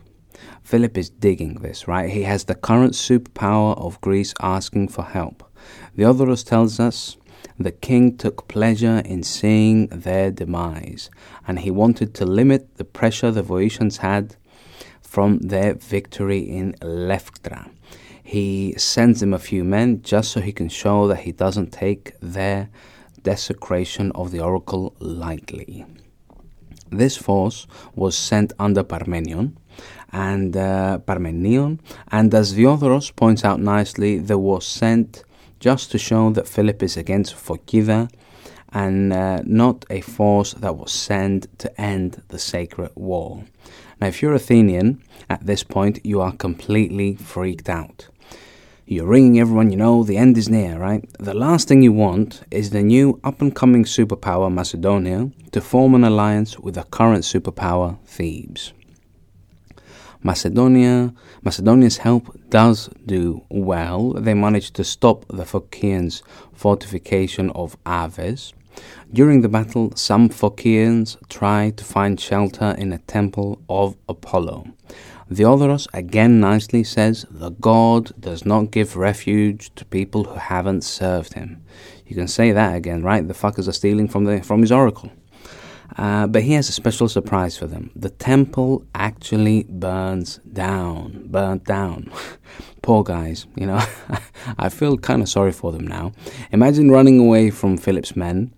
Philip 0.64 0.98
is 0.98 1.10
digging 1.10 1.56
this, 1.56 1.88
right? 1.88 2.10
He 2.10 2.24
has 2.24 2.46
the 2.46 2.56
current 2.56 2.94
superpower 2.94 3.78
of 3.78 4.02
Greece 4.02 4.34
asking 4.42 4.88
for 4.88 5.04
help. 5.04 5.44
Diodorus 5.96 6.44
tells 6.44 6.80
us 6.80 7.18
the 7.60 7.72
king 7.72 8.18
took 8.18 8.48
pleasure 8.48 9.02
in 9.06 9.24
seeing 9.24 9.88
their 9.88 10.32
demise, 10.32 11.10
and 11.48 11.60
he 11.60 11.70
wanted 11.70 12.14
to 12.16 12.26
limit 12.26 12.78
the 12.78 12.86
pressure 12.86 13.30
the 13.30 13.44
Voetians 13.44 13.98
had 13.98 14.36
from 15.02 15.40
their 15.40 15.76
victory 15.76 16.40
in 16.40 16.74
Leuctra. 16.82 17.70
He 18.24 18.74
sends 18.78 19.20
them 19.20 19.34
a 19.34 19.40
few 19.40 19.64
men 19.64 20.02
just 20.02 20.32
so 20.32 20.40
he 20.40 20.54
can 20.54 20.70
show 20.70 21.08
that 21.08 21.20
he 21.20 21.32
doesn't 21.32 21.72
take 21.72 22.14
their 22.22 22.70
desecration 23.22 24.12
of 24.14 24.32
the 24.32 24.40
oracle 24.40 24.96
lightly. 25.00 25.86
This 26.90 27.18
force 27.18 27.68
was 27.96 28.16
sent 28.16 28.54
under 28.60 28.84
Parmenion, 28.84 29.58
and 30.14 30.56
uh, 30.56 31.00
Parmenion, 31.06 31.80
and 32.12 32.34
as 32.34 32.54
Diodorus 32.54 33.12
points 33.12 33.44
out 33.44 33.60
nicely, 33.60 34.20
they 34.20 34.36
were 34.36 34.62
sent 34.62 35.24
just 35.60 35.92
to 35.92 35.98
show 35.98 36.30
that 36.32 36.48
Philip 36.48 36.84
is 36.84 36.96
against 36.96 37.36
Phokida 37.36 38.10
and 38.72 39.12
uh, 39.14 39.42
not 39.46 39.86
a 39.90 40.02
force 40.02 40.54
that 40.54 40.76
was 40.76 40.92
sent 40.92 41.48
to 41.60 41.82
end 41.82 42.22
the 42.30 42.40
sacred 42.40 42.92
war. 42.96 43.44
Now, 44.00 44.08
if 44.08 44.22
you're 44.22 44.34
Athenian 44.34 45.02
at 45.30 45.46
this 45.46 45.64
point, 45.64 46.00
you 46.04 46.22
are 46.22 46.34
completely 46.34 47.16
freaked 47.16 47.70
out. 47.70 48.08
You're 48.86 49.08
ringing 49.08 49.40
everyone 49.40 49.72
you 49.72 49.78
know, 49.78 50.04
the 50.04 50.18
end 50.18 50.38
is 50.38 50.50
near, 50.50 50.78
right? 50.78 51.08
The 51.18 51.34
last 51.34 51.68
thing 51.68 51.82
you 51.82 51.94
want 51.94 52.42
is 52.52 52.70
the 52.70 52.84
new 52.84 53.20
up 53.24 53.42
and 53.42 53.56
coming 53.56 53.86
superpower 53.86 54.54
Macedonia 54.54 55.32
to 55.54 55.62
form 55.62 55.96
an 55.96 56.04
alliance 56.04 56.60
with 56.60 56.76
the 56.76 56.84
current 56.84 57.24
superpower 57.24 57.98
Thebes. 58.06 58.74
Macedonia, 60.24 61.14
Macedonia's 61.44 61.98
help 61.98 62.36
does 62.50 62.90
do 63.06 63.44
well. 63.50 64.14
They 64.14 64.34
managed 64.34 64.74
to 64.76 64.84
stop 64.84 65.26
the 65.28 65.44
Phocaeans' 65.44 66.24
fortification 66.54 67.50
of 67.52 67.76
Aves. 67.86 68.54
During 69.12 69.42
the 69.42 69.50
battle, 69.50 69.92
some 69.96 70.30
Phocaeans 70.30 71.18
tried 71.30 71.78
to 71.78 71.84
find 71.84 72.20
shelter 72.20 72.74
in 72.78 72.94
a 72.94 73.00
temple 73.00 73.62
of 73.68 73.96
Apollo. 74.08 74.68
Diodorus 75.32 75.88
again 75.94 76.40
nicely 76.40 76.84
says 76.84 77.26
the 77.30 77.52
God 77.52 78.12
does 78.20 78.46
not 78.46 78.72
give 78.72 78.96
refuge 78.96 79.74
to 79.76 79.86
people 79.86 80.24
who 80.26 80.36
haven't 80.36 80.84
served 80.84 81.34
him. 81.34 81.64
You 82.06 82.16
can 82.16 82.28
say 82.28 82.52
that 82.52 82.76
again, 82.76 83.04
right? 83.04 83.28
The 83.28 83.34
fuckers 83.34 83.68
are 83.68 83.74
stealing 83.74 84.08
from 84.08 84.26
the 84.26 84.42
from 84.42 84.62
his 84.62 84.72
oracle. 84.72 85.12
Uh, 85.98 86.26
but 86.28 86.42
he 86.44 86.54
has 86.54 86.70
a 86.70 86.72
special 86.72 87.08
surprise 87.08 87.58
for 87.58 87.68
them. 87.68 87.92
The 87.96 88.10
temple 88.10 88.86
actually 88.96 89.64
burns 89.70 90.40
down, 90.52 91.28
burnt 91.28 91.66
down. 91.66 92.12
Poor 92.82 93.04
guys, 93.04 93.46
you 93.56 93.68
know. 93.68 93.84
I 94.58 94.70
feel 94.70 94.98
kind 94.98 95.22
of 95.22 95.30
sorry 95.30 95.52
for 95.52 95.72
them 95.72 95.88
now. 95.88 96.12
Imagine 96.52 96.90
running 96.90 97.20
away 97.20 97.52
from 97.52 97.78
Philip's 97.78 98.16
men. 98.16 98.54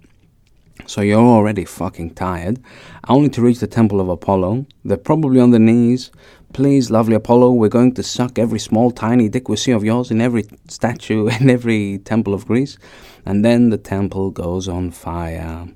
So 0.88 1.02
you're 1.02 1.20
already 1.20 1.66
fucking 1.66 2.14
tired, 2.14 2.62
only 3.08 3.30
to 3.30 3.42
reach 3.42 3.60
the 3.60 3.68
temple 3.68 4.00
of 4.00 4.10
Apollo. 4.10 4.66
They're 4.84 4.98
probably 4.98 5.40
on 5.40 5.52
their 5.52 5.60
knees. 5.60 6.12
Please, 6.54 6.92
lovely 6.92 7.16
Apollo, 7.16 7.54
we're 7.54 7.70
going 7.70 7.94
to 7.96 8.04
suck 8.04 8.38
every 8.38 8.60
small, 8.60 8.92
tiny 8.92 9.28
dick 9.28 9.50
we 9.50 9.58
see 9.58 9.72
of 9.72 9.84
yours 9.84 10.12
in 10.12 10.22
every 10.22 10.46
statue 10.68 11.28
in 11.40 11.50
every 11.50 11.98
temple 12.00 12.34
of 12.34 12.46
Greece. 12.46 12.78
And 13.26 13.44
then 13.44 13.70
the 13.70 13.78
temple 13.78 14.32
goes 14.32 14.68
on 14.68 14.92
fire. 14.92 15.68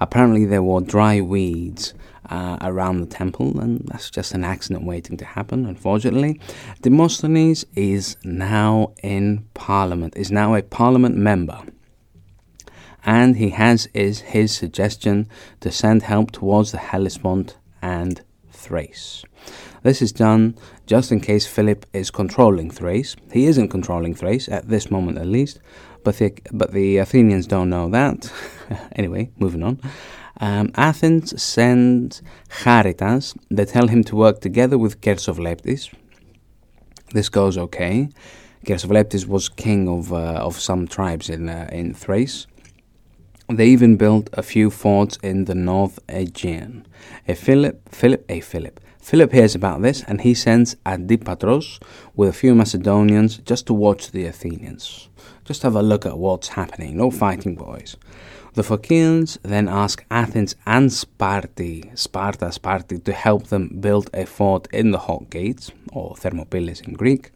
Apparently, 0.00 0.44
there 0.44 0.62
were 0.62 0.80
dry 0.80 1.20
weeds 1.20 1.94
uh, 2.30 2.58
around 2.60 3.00
the 3.00 3.06
temple, 3.06 3.60
and 3.60 3.86
that's 3.86 4.10
just 4.10 4.32
an 4.34 4.44
accident 4.44 4.84
waiting 4.84 5.16
to 5.18 5.24
happen, 5.24 5.66
unfortunately. 5.66 6.40
Demosthenes 6.82 7.64
is 7.74 8.16
now 8.24 8.92
in 9.02 9.46
parliament, 9.54 10.16
is 10.16 10.30
now 10.30 10.54
a 10.54 10.62
parliament 10.62 11.16
member. 11.16 11.60
And 13.04 13.36
he 13.36 13.50
has 13.50 13.86
is 13.92 14.20
his 14.20 14.54
suggestion 14.54 15.28
to 15.60 15.70
send 15.70 16.02
help 16.02 16.30
towards 16.30 16.72
the 16.72 16.78
Hellespont 16.78 17.58
and 17.82 18.22
Thrace. 18.50 19.24
This 19.82 20.00
is 20.00 20.12
done 20.12 20.56
just 20.86 21.12
in 21.12 21.20
case 21.20 21.46
Philip 21.46 21.84
is 21.92 22.10
controlling 22.10 22.70
Thrace. 22.70 23.14
He 23.30 23.44
isn't 23.44 23.68
controlling 23.68 24.14
Thrace, 24.14 24.48
at 24.48 24.68
this 24.68 24.90
moment 24.90 25.18
at 25.18 25.26
least, 25.26 25.60
but 26.04 26.18
the, 26.18 26.34
but 26.52 26.72
the 26.72 26.98
Athenians 26.98 27.46
don't 27.46 27.70
know 27.70 27.88
that. 27.90 28.30
anyway, 28.92 29.30
moving 29.38 29.62
on. 29.62 29.80
Um, 30.40 30.72
Athens 30.74 31.40
sends 31.40 32.22
Charitas. 32.62 33.36
They 33.50 33.64
tell 33.64 33.88
him 33.88 34.04
to 34.04 34.16
work 34.16 34.40
together 34.40 34.78
with 34.78 35.00
Chersophleptes. 35.00 35.92
This 37.12 37.28
goes 37.28 37.56
okay. 37.56 38.08
Chersophleptes 38.66 39.26
was 39.26 39.48
king 39.48 39.88
of 39.88 40.12
uh, 40.12 40.46
of 40.48 40.58
some 40.58 40.88
tribes 40.88 41.28
in 41.28 41.48
uh, 41.48 41.68
in 41.70 41.94
Thrace. 41.94 42.46
They 43.48 43.66
even 43.68 43.96
built 43.96 44.30
a 44.32 44.42
few 44.42 44.70
forts 44.70 45.18
in 45.22 45.44
the 45.44 45.54
North 45.54 45.98
Aegean. 46.08 46.86
A 47.28 47.34
Philip, 47.34 47.88
Philip, 47.90 48.24
a 48.28 48.40
Philip. 48.40 48.80
Philip 49.04 49.32
hears 49.32 49.54
about 49.54 49.82
this 49.82 50.02
and 50.04 50.22
he 50.22 50.32
sends 50.32 50.76
Antipatros 50.86 51.78
with 52.16 52.30
a 52.30 52.32
few 52.32 52.54
Macedonians 52.54 53.36
just 53.36 53.66
to 53.66 53.74
watch 53.74 54.12
the 54.12 54.24
Athenians. 54.24 55.10
Just 55.44 55.62
have 55.62 55.76
a 55.76 55.82
look 55.82 56.06
at 56.06 56.16
what's 56.16 56.48
happening. 56.48 56.96
No 56.96 57.10
fighting, 57.10 57.54
boys. 57.54 57.98
The 58.54 58.62
Phocians 58.62 59.36
then 59.42 59.68
ask 59.68 60.02
Athens 60.10 60.56
and 60.64 60.88
Sparti, 60.88 61.96
Sparta, 61.98 62.46
Sparti, 62.46 63.04
to 63.04 63.12
help 63.12 63.48
them 63.48 63.76
build 63.78 64.08
a 64.14 64.24
fort 64.24 64.68
in 64.72 64.90
the 64.90 65.00
Hot 65.00 65.28
Gates, 65.28 65.70
or 65.92 66.16
Thermopylae 66.16 66.82
in 66.86 66.94
Greek. 66.94 67.30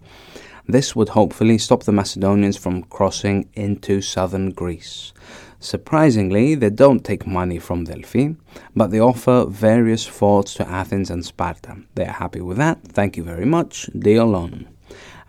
This 0.66 0.96
would 0.96 1.10
hopefully 1.10 1.58
stop 1.58 1.82
the 1.82 1.92
Macedonians 1.92 2.56
from 2.56 2.84
crossing 2.84 3.50
into 3.52 4.00
southern 4.00 4.52
Greece. 4.52 5.12
Surprisingly, 5.60 6.54
they 6.54 6.70
don't 6.70 7.04
take 7.04 7.26
money 7.26 7.58
from 7.58 7.84
Delphi, 7.84 8.28
but 8.76 8.90
they 8.90 9.00
offer 9.00 9.44
various 9.48 10.06
forts 10.06 10.54
to 10.54 10.68
Athens 10.68 11.10
and 11.10 11.24
Sparta. 11.24 11.76
They 11.94 12.06
are 12.06 12.12
happy 12.12 12.40
with 12.40 12.58
that. 12.58 12.82
Thank 12.84 13.16
you 13.16 13.24
very 13.24 13.44
much. 13.44 13.90
Deal 13.98 14.36
on. 14.36 14.68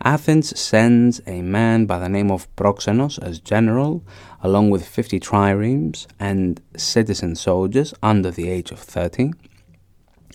Athens 0.02 0.58
sends 0.58 1.20
a 1.26 1.42
man 1.42 1.84
by 1.84 1.98
the 1.98 2.08
name 2.08 2.30
of 2.30 2.48
Proxenos 2.56 3.18
as 3.18 3.38
general, 3.38 4.02
along 4.42 4.70
with 4.70 4.86
50 4.86 5.20
triremes 5.20 6.06
and 6.18 6.60
citizen 6.76 7.34
soldiers 7.34 7.92
under 8.02 8.30
the 8.30 8.48
age 8.48 8.70
of 8.70 8.78
30. 8.78 9.32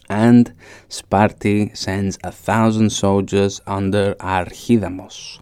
And 0.08 0.54
Sparti 0.88 1.76
sends 1.76 2.20
a 2.24 2.32
thousand 2.32 2.92
soldiers 2.92 3.60
under 3.66 4.14
Archidamos. 4.16 5.40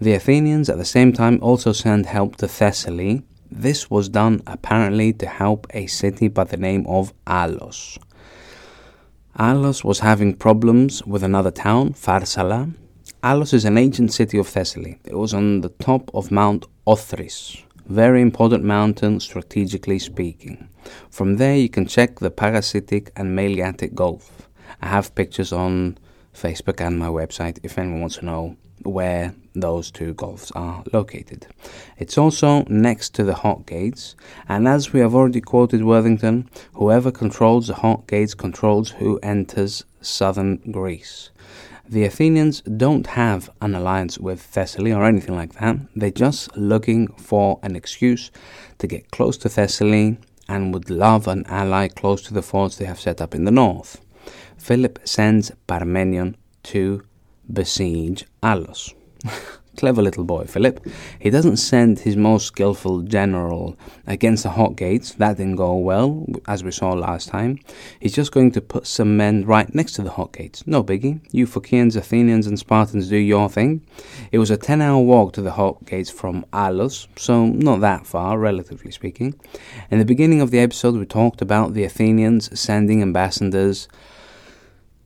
The 0.00 0.12
Athenians 0.12 0.68
at 0.68 0.78
the 0.78 0.84
same 0.84 1.12
time 1.12 1.40
also 1.42 1.72
send 1.72 2.06
help 2.06 2.36
to 2.36 2.46
Thessaly. 2.46 3.24
This 3.50 3.90
was 3.90 4.08
done 4.08 4.42
apparently 4.46 5.12
to 5.14 5.26
help 5.26 5.66
a 5.70 5.86
city 5.86 6.28
by 6.28 6.44
the 6.44 6.56
name 6.56 6.86
of 6.86 7.12
Alos. 7.26 7.98
Alos 9.38 9.84
was 9.84 10.00
having 10.00 10.34
problems 10.34 11.04
with 11.04 11.22
another 11.22 11.50
town, 11.50 11.92
Pharsala, 11.92 12.72
Alos 13.24 13.52
is 13.52 13.64
an 13.64 13.76
ancient 13.76 14.12
city 14.12 14.38
of 14.38 14.46
Thessaly. 14.46 15.00
It 15.04 15.16
was 15.16 15.34
on 15.34 15.62
the 15.62 15.70
top 15.70 16.08
of 16.14 16.30
Mount 16.30 16.66
Othris, 16.86 17.64
very 17.86 18.22
important 18.22 18.62
mountain 18.62 19.18
strategically 19.18 19.98
speaking. 19.98 20.68
From 21.10 21.36
there 21.36 21.56
you 21.56 21.68
can 21.68 21.86
check 21.86 22.20
the 22.20 22.30
Pagasitic 22.30 23.10
and 23.16 23.36
Maliatic 23.36 23.92
Gulf. 23.92 24.48
I 24.80 24.86
have 24.86 25.16
pictures 25.16 25.52
on 25.52 25.98
Facebook 26.32 26.80
and 26.80 26.96
my 26.96 27.08
website 27.08 27.58
if 27.64 27.76
anyone 27.76 28.02
wants 28.02 28.18
to 28.18 28.24
know 28.24 28.56
where 28.82 29.34
those 29.54 29.90
two 29.90 30.14
gulfs 30.14 30.50
are 30.52 30.84
located. 30.92 31.46
It's 31.98 32.18
also 32.18 32.64
next 32.68 33.14
to 33.14 33.24
the 33.24 33.34
Hot 33.34 33.66
Gates, 33.66 34.14
and 34.48 34.68
as 34.68 34.92
we 34.92 35.00
have 35.00 35.14
already 35.14 35.40
quoted 35.40 35.84
Worthington, 35.84 36.48
whoever 36.74 37.10
controls 37.10 37.66
the 37.66 37.74
Hot 37.74 38.06
Gates 38.06 38.34
controls 38.34 38.90
who 38.90 39.18
enters 39.22 39.84
southern 40.00 40.56
Greece. 40.70 41.30
The 41.88 42.04
Athenians 42.04 42.60
don't 42.60 43.06
have 43.06 43.48
an 43.62 43.74
alliance 43.74 44.18
with 44.18 44.42
Thessaly 44.42 44.94
or 44.94 45.04
anything 45.04 45.34
like 45.34 45.54
that. 45.54 45.76
They're 45.96 46.10
just 46.10 46.54
looking 46.54 47.08
for 47.14 47.58
an 47.62 47.76
excuse 47.76 48.30
to 48.76 48.86
get 48.86 49.10
close 49.10 49.38
to 49.38 49.48
Thessaly 49.48 50.18
and 50.48 50.74
would 50.74 50.90
love 50.90 51.26
an 51.26 51.46
ally 51.46 51.88
close 51.88 52.20
to 52.22 52.34
the 52.34 52.42
forts 52.42 52.76
they 52.76 52.84
have 52.84 53.00
set 53.00 53.22
up 53.22 53.34
in 53.34 53.44
the 53.44 53.50
north. 53.50 54.02
Philip 54.58 54.98
sends 55.04 55.50
Parmenion 55.66 56.34
to 56.64 57.02
besiege 57.52 58.24
Alos. 58.42 58.94
Clever 59.78 60.02
little 60.02 60.24
boy, 60.24 60.44
Philip. 60.44 60.84
He 61.20 61.30
doesn't 61.30 61.58
send 61.58 62.00
his 62.00 62.16
most 62.16 62.46
skillful 62.46 63.02
general 63.02 63.78
against 64.08 64.42
the 64.42 64.50
hot 64.50 64.74
gates. 64.74 65.12
That 65.12 65.36
didn't 65.36 65.54
go 65.54 65.76
well, 65.76 66.26
as 66.48 66.64
we 66.64 66.72
saw 66.72 66.94
last 66.94 67.28
time. 67.28 67.60
He's 68.00 68.12
just 68.12 68.32
going 68.32 68.50
to 68.52 68.60
put 68.60 68.88
some 68.88 69.16
men 69.16 69.46
right 69.46 69.72
next 69.72 69.92
to 69.92 70.02
the 70.02 70.10
hot 70.10 70.32
gates. 70.32 70.66
No 70.66 70.82
biggie. 70.82 71.20
You 71.30 71.46
Phocians, 71.46 71.94
Athenians, 71.94 72.48
and 72.48 72.58
Spartans 72.58 73.08
do 73.08 73.16
your 73.16 73.48
thing. 73.48 73.86
It 74.32 74.38
was 74.38 74.50
a 74.50 74.56
10 74.56 74.82
hour 74.82 75.00
walk 75.00 75.34
to 75.34 75.42
the 75.42 75.52
hot 75.52 75.86
gates 75.86 76.10
from 76.10 76.44
Alos, 76.52 77.06
so 77.14 77.46
not 77.46 77.80
that 77.80 78.04
far, 78.04 78.36
relatively 78.36 78.90
speaking. 78.90 79.38
In 79.92 80.00
the 80.00 80.04
beginning 80.04 80.40
of 80.40 80.50
the 80.50 80.58
episode, 80.58 80.96
we 80.96 81.06
talked 81.06 81.40
about 81.40 81.74
the 81.74 81.84
Athenians 81.84 82.58
sending 82.58 83.00
ambassadors 83.00 83.86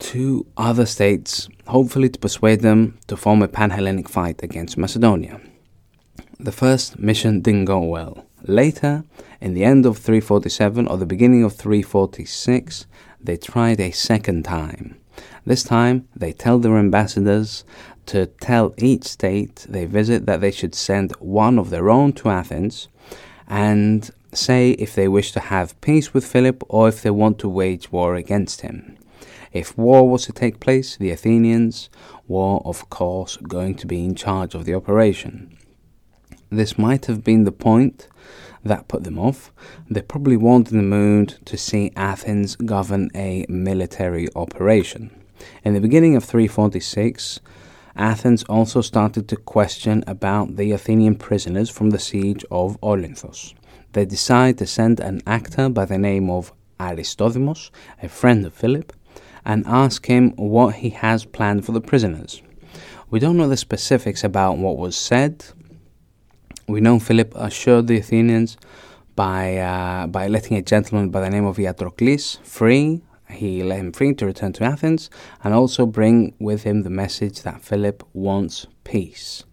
to 0.03 0.45
other 0.57 0.85
states, 0.85 1.49
hopefully 1.69 2.09
to 2.09 2.19
persuade 2.19 2.61
them 2.61 2.99
to 3.07 3.17
form 3.17 3.41
a 3.41 3.49
pan 3.49 3.71
Hellenic 3.71 4.09
fight 4.09 4.43
against 4.43 4.77
Macedonia. 4.77 5.41
The 6.41 6.53
first 6.53 6.99
mission 6.99 7.41
didn't 7.41 7.67
go 7.67 7.79
well. 7.79 8.27
Later, 8.43 9.05
in 9.41 9.55
the 9.55 9.63
end 9.63 9.87
of 9.87 9.99
347 9.99 10.89
or 10.89 10.97
the 10.99 11.07
beginning 11.07 11.45
of 11.45 11.55
346, 11.55 12.87
they 13.21 13.37
tried 13.37 13.79
a 13.81 13.93
second 13.93 14.45
time. 14.45 14.97
This 15.47 15.63
time, 15.63 16.09
they 16.17 16.33
tell 16.33 16.59
their 16.59 16.79
ambassadors 16.79 17.65
to 18.07 18.27
tell 18.27 18.75
each 18.79 19.05
state 19.05 19.67
they 19.69 19.85
visit 19.87 20.27
that 20.27 20.41
they 20.41 20.51
should 20.51 20.75
send 20.75 21.13
one 21.21 21.61
of 21.61 21.71
their 21.71 21.89
own 21.89 22.13
to 22.15 22.29
Athens 22.29 22.89
and 23.47 24.11
say 24.35 24.73
if 24.73 24.97
they 24.97 25.07
wish 25.07 25.31
to 25.33 25.41
have 25.41 25.81
peace 25.81 26.13
with 26.13 26.27
Philip 26.27 26.65
or 26.69 26.89
if 26.89 27.03
they 27.03 27.11
want 27.11 27.39
to 27.39 27.49
wage 27.49 27.93
war 27.93 28.17
against 28.17 28.63
him. 28.63 28.97
If 29.53 29.77
war 29.77 30.09
was 30.09 30.25
to 30.27 30.33
take 30.33 30.61
place, 30.61 30.97
the 30.97 31.11
Athenians 31.11 31.91
were, 32.27 32.59
of 32.65 32.89
course, 32.89 33.37
going 33.37 33.75
to 33.77 33.87
be 33.87 34.05
in 34.05 34.15
charge 34.15 34.55
of 34.55 34.65
the 34.65 34.75
operation. 34.75 35.59
This 36.51 36.79
might 36.79 37.07
have 37.07 37.23
been 37.23 37.45
the 37.45 37.53
point 37.53 38.09
that 38.65 38.89
put 38.89 39.05
them 39.05 39.19
off. 39.19 39.53
They 39.91 40.03
probably 40.03 40.37
weren't 40.37 40.71
in 40.71 40.77
the 40.77 40.83
mood 40.83 41.39
to 41.47 41.57
see 41.57 41.93
Athens 41.97 42.57
govern 42.57 43.11
a 43.15 43.45
military 43.49 44.29
operation. 44.35 45.11
In 45.65 45.75
the 45.75 45.81
beginning 45.81 46.17
of 46.17 46.25
346, 46.25 47.41
Athens 47.97 48.43
also 48.45 48.81
started 48.81 49.29
to 49.29 49.37
question 49.37 50.03
about 50.07 50.57
the 50.57 50.73
Athenian 50.73 51.17
prisoners 51.17 51.69
from 51.69 51.91
the 51.91 51.99
siege 51.99 52.45
of 52.51 52.81
Olynthos. 52.81 53.55
They 53.93 54.07
decided 54.07 54.59
to 54.59 54.67
send 54.67 55.01
an 55.01 55.21
actor 55.27 55.69
by 55.69 55.85
the 55.85 55.99
name 55.99 56.31
of 56.31 56.53
Aristodemos, 56.81 57.71
a 58.03 58.09
friend 58.09 58.47
of 58.47 58.55
Philip, 58.55 58.93
and 59.45 59.67
ask 59.67 60.07
him 60.07 60.31
what 60.37 60.77
he 60.77 60.91
has 60.91 61.25
planned 61.25 61.65
for 61.65 61.73
the 61.73 61.81
prisoners. 61.81 62.43
We 63.11 63.19
don't 63.19 63.37
know 63.37 63.49
the 63.49 63.57
specifics 63.57 64.25
about 64.25 64.59
what 64.59 64.79
was 64.79 64.97
said. 64.97 65.45
We 66.67 66.81
know 66.81 66.99
Philip 66.99 67.35
assured 67.35 67.87
the 67.87 67.99
Athenians 67.99 68.57
by, 69.15 69.59
uh, 69.59 70.07
by 70.07 70.29
letting 70.29 70.57
a 70.57 70.63
gentleman 70.63 71.11
by 71.11 71.21
the 71.21 71.31
name 71.31 71.45
of 71.45 71.57
Iatrocles 71.57 72.39
free. 72.45 73.03
He 73.29 73.63
let 73.63 73.81
him 73.81 73.93
free 73.93 74.15
to 74.15 74.27
return 74.27 74.53
to 74.55 74.65
Athens 74.65 75.11
and 75.43 75.55
also 75.55 75.87
bring 75.87 76.35
with 76.39 76.63
him 76.63 76.83
the 76.83 76.91
message 76.91 77.43
that 77.43 77.63
Philip 77.63 78.03
wants 78.13 78.67
peace. 78.85 79.45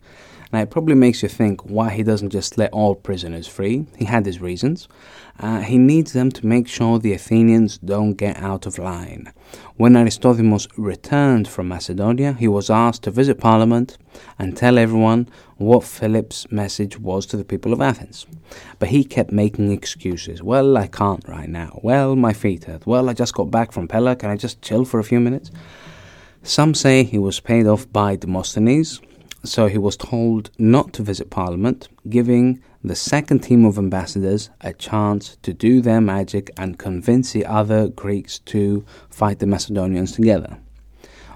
Now, 0.52 0.62
it 0.62 0.72
probably 0.72 0.96
makes 0.96 1.22
you 1.22 1.30
think 1.30 1.62
why 1.62 1.92
he 1.92 2.02
doesn't 2.02 2.32
just 2.32 2.58
let 2.58 2.74
all 2.74 2.96
prisoners 2.96 3.48
free. 3.48 3.86
He 3.98 4.06
had 4.06 4.26
his 4.26 4.42
reasons. 4.42 4.88
Uh, 5.40 5.62
he 5.62 5.78
needs 5.78 6.14
them 6.14 6.32
to 6.32 6.46
make 6.46 6.68
sure 6.68 6.98
the 6.98 7.14
Athenians 7.14 7.78
don't 7.78 8.16
get 8.16 8.38
out 8.38 8.66
of 8.66 8.80
line. 8.80 9.32
When 9.78 9.94
Aristodemos 9.94 10.68
returned 10.76 11.48
from 11.48 11.68
Macedonia, 11.68 12.34
he 12.34 12.48
was 12.48 12.70
asked 12.70 13.04
to 13.04 13.12
visit 13.12 13.40
Parliament 13.40 13.98
and 14.38 14.58
tell 14.58 14.78
everyone 14.78 15.30
what 15.58 15.84
Philip's 15.84 16.52
message 16.52 17.00
was 17.00 17.26
to 17.28 17.38
the 17.38 17.46
people 17.46 17.72
of 17.72 17.80
Athens. 17.80 18.26
But 18.80 18.90
he 18.90 19.04
kept 19.04 19.32
making 19.32 19.72
excuses. 19.72 20.42
Well, 20.42 20.78
I 20.78 20.88
can't 20.88 21.26
right 21.28 21.50
now. 21.50 21.80
Well, 21.84 22.16
my 22.16 22.34
feet 22.34 22.66
hurt. 22.66 22.88
Well, 22.88 23.08
I 23.08 23.14
just 23.14 23.36
got 23.36 23.52
back 23.52 23.72
from 23.72 23.88
Pella. 23.88 24.16
Can 24.16 24.32
I 24.32 24.36
just 24.36 24.62
chill 24.62 24.84
for 24.84 25.00
a 25.00 25.04
few 25.04 25.20
minutes? 25.20 25.52
Some 26.44 26.74
say 26.74 27.04
he 27.04 27.18
was 27.18 27.40
paid 27.40 27.68
off 27.68 27.92
by 27.92 28.16
Demosthenes, 28.16 29.02
so 29.44 29.68
he 29.68 29.78
was 29.78 29.98
told 29.98 30.52
not 30.58 30.94
to 30.94 31.04
visit 31.04 31.30
Parliament, 31.30 31.88
giving 32.10 32.62
the 32.84 32.96
second 32.96 33.40
team 33.40 33.66
of 33.66 33.78
ambassadors 33.78 34.50
a 34.62 34.74
chance 34.74 35.38
to 35.42 35.54
do 35.54 35.82
their 35.82 36.02
magic 36.02 36.50
and 36.58 36.80
convince 36.80 37.32
the 37.32 37.46
other 37.46 37.88
Greeks 37.88 38.40
to 38.40 38.86
fight 39.10 39.40
the 39.40 39.46
Macedonians 39.46 40.14
together. 40.14 40.60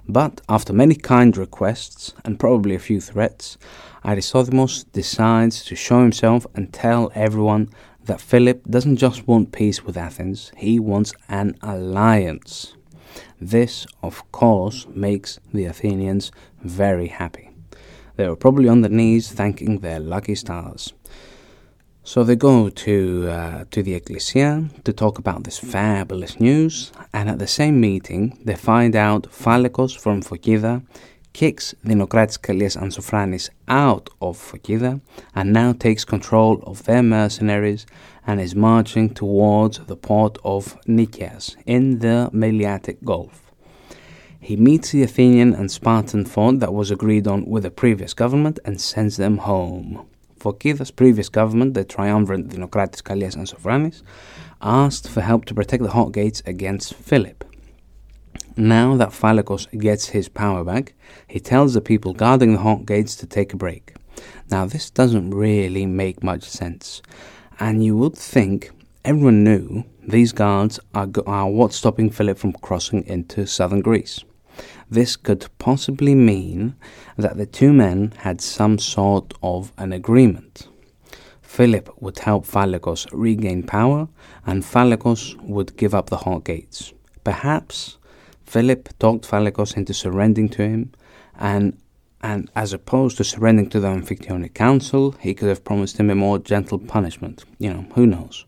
But 0.08 0.42
after 0.50 0.74
many 0.74 0.96
kind 0.96 1.36
requests 1.38 2.14
and 2.26 2.40
probably 2.40 2.76
a 2.76 2.80
few 2.80 3.00
threats, 3.00 3.58
Aristodemos 4.04 4.86
decides 4.92 5.64
to 5.66 5.76
show 5.76 6.02
himself 6.02 6.46
and 6.56 6.74
tell 6.74 7.12
everyone 7.16 7.70
that 8.06 8.20
Philip 8.20 8.66
doesn't 8.66 8.98
just 8.98 9.28
want 9.28 9.54
peace 9.54 9.84
with 9.86 9.96
Athens, 9.96 10.52
he 10.58 10.78
wants 10.78 11.14
an 11.30 11.56
alliance. 11.62 12.76
This, 13.40 13.86
of 14.02 14.30
course, 14.34 14.88
makes 14.94 15.40
the 15.54 15.66
Athenians 15.66 16.32
very 16.62 17.08
happy. 17.08 17.53
They 18.16 18.28
were 18.28 18.36
probably 18.36 18.70
on 18.70 18.82
their 18.82 18.92
knees 18.92 19.32
thanking 19.32 19.80
their 19.80 20.00
lucky 20.00 20.36
stars. 20.36 20.94
So 22.04 22.24
they 22.24 22.36
go 22.36 22.70
to 22.70 23.28
uh, 23.30 23.64
to 23.72 23.82
the 23.82 23.94
Ecclesia 23.94 24.70
to 24.84 24.94
talk 24.94 25.20
about 25.20 25.46
this 25.46 25.58
fabulous 25.58 26.40
news, 26.40 26.92
and 27.14 27.30
at 27.30 27.40
the 27.40 27.48
same 27.48 27.80
meeting, 27.80 28.38
they 28.44 28.56
find 28.56 28.96
out 28.96 29.32
Phalekos 29.32 29.98
from 29.98 30.22
Phokida 30.22 30.84
kicks 31.34 31.74
Dinokratis 31.84 32.38
Kalias 32.40 32.76
and 32.80 32.92
Sofranis 32.92 33.50
out 33.68 34.10
of 34.22 34.38
Phokida 34.38 35.02
and 35.36 35.52
now 35.52 35.74
takes 35.74 36.06
control 36.06 36.62
of 36.64 36.84
their 36.84 37.02
mercenaries 37.02 37.86
and 38.28 38.40
is 38.40 38.56
marching 38.56 39.14
towards 39.14 39.80
the 39.80 39.96
port 39.96 40.38
of 40.44 40.78
Nikeas 40.88 41.56
in 41.66 42.00
the 42.00 42.30
Meliatic 42.32 43.04
Gulf. 43.04 43.53
He 44.44 44.58
meets 44.58 44.92
the 44.92 45.04
Athenian 45.04 45.54
and 45.54 45.72
Spartan 45.72 46.26
fort 46.26 46.60
that 46.60 46.74
was 46.74 46.92
agreed 46.92 47.28
on 47.28 47.46
with 47.46 47.64
the 47.64 47.72
previous 47.72 48.14
government 48.14 48.60
and 48.66 48.82
sends 48.82 49.16
them 49.16 49.38
home. 49.38 50.06
Phokida's 50.38 50.92
previous 50.92 51.30
government, 51.30 51.76
the 51.76 51.86
triumvirate 51.86 52.50
Dinokratis 52.50 53.02
Kalias 53.02 53.36
and 53.36 53.48
Sofranis, 53.48 54.02
asked 54.62 55.08
for 55.08 55.22
help 55.22 55.46
to 55.46 55.54
protect 55.54 55.82
the 55.82 55.92
hot 55.92 56.12
gates 56.12 56.44
against 56.46 56.94
Philip. 56.94 57.46
Now 58.58 58.98
that 58.98 59.12
Phalekos 59.12 59.68
gets 59.80 60.10
his 60.10 60.28
power 60.28 60.66
back, 60.66 60.94
he 61.26 61.40
tells 61.40 61.74
the 61.74 61.80
people 61.80 62.12
guarding 62.12 62.52
the 62.52 62.60
hot 62.60 62.86
gates 62.86 63.16
to 63.16 63.26
take 63.26 63.54
a 63.54 63.58
break. 63.58 63.94
Now, 64.52 64.66
this 64.66 64.90
doesn't 64.90 65.32
really 65.32 65.86
make 65.86 66.22
much 66.22 66.44
sense, 66.44 67.02
and 67.62 67.82
you 67.82 67.96
would 67.96 68.18
think 68.18 68.72
everyone 69.06 69.46
knew 69.46 69.86
these 70.06 70.34
guards 70.34 70.82
are, 70.94 71.08
are 71.26 71.50
what's 71.50 71.78
stopping 71.78 72.10
Philip 72.10 72.38
from 72.38 72.52
crossing 72.52 73.08
into 73.08 73.48
southern 73.48 73.80
Greece. 73.80 74.26
This 74.90 75.16
could 75.16 75.48
possibly 75.58 76.16
mean 76.16 76.76
that 77.18 77.38
the 77.38 77.46
two 77.46 77.74
men 77.74 78.14
had 78.18 78.42
some 78.42 78.78
sort 78.80 79.34
of 79.42 79.72
an 79.78 79.94
agreement. 79.94 80.68
Philip 81.42 81.90
would 82.02 82.20
help 82.20 82.46
Phalekos 82.46 83.08
regain 83.12 83.64
power, 83.64 84.08
and 84.46 84.64
Phalekos 84.64 85.40
would 85.44 85.78
give 85.78 85.94
up 85.94 86.10
the 86.10 86.18
hot 86.18 86.46
gates. 86.46 86.94
Perhaps 87.24 87.98
Philip 88.44 88.90
talked 89.00 89.30
Phalekos 89.30 89.78
into 89.78 89.94
surrendering 89.94 90.50
to 90.50 90.64
him, 90.64 90.92
and 91.40 91.78
and 92.24 92.50
as 92.56 92.72
opposed 92.72 93.18
to 93.18 93.24
surrendering 93.24 93.70
to 93.70 93.82
the 93.82 93.90
Amphictyonic 93.90 94.54
Council, 94.54 95.12
he 95.20 95.34
could 95.34 95.50
have 95.50 95.66
promised 95.66 96.00
him 96.00 96.10
a 96.10 96.16
more 96.16 96.40
gentle 96.40 96.80
punishment. 96.80 97.44
You 97.60 97.74
know, 97.74 97.86
who 97.96 98.08
knows? 98.08 98.46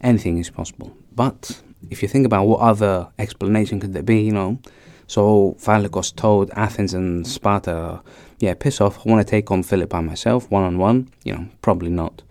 Anything 0.00 0.38
is 0.38 0.50
possible. 0.50 0.96
But 1.16 1.60
if 1.90 2.00
you 2.00 2.08
think 2.08 2.24
about 2.24 2.46
what 2.46 2.60
other 2.60 3.08
explanation 3.18 3.80
could 3.80 3.92
there 3.92 4.04
be, 4.04 4.20
you 4.20 4.30
know, 4.32 4.60
so 5.08 5.56
Phalekos 5.58 6.14
told 6.14 6.50
Athens 6.50 6.92
and 6.92 7.26
Sparta, 7.26 8.02
yeah, 8.40 8.52
piss 8.52 8.78
off, 8.80 8.98
I 8.98 9.10
want 9.10 9.26
to 9.26 9.30
take 9.30 9.50
on 9.50 9.62
Philip 9.62 9.88
by 9.88 10.02
myself, 10.02 10.50
one 10.50 10.64
on 10.64 10.76
one. 10.76 11.08
You 11.24 11.32
know, 11.32 11.46
probably 11.62 11.88
not. 11.88 12.22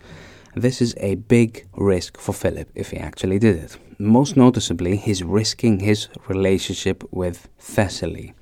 This 0.54 0.80
is 0.80 0.94
a 0.98 1.16
big 1.16 1.66
risk 1.76 2.18
for 2.18 2.32
Philip 2.32 2.70
if 2.76 2.90
he 2.90 2.96
actually 2.96 3.40
did 3.40 3.56
it. 3.56 3.76
Most 3.98 4.36
noticeably, 4.36 4.96
he's 4.96 5.24
risking 5.24 5.80
his 5.80 6.08
relationship 6.28 7.02
with 7.10 7.48
Thessaly. 7.60 8.32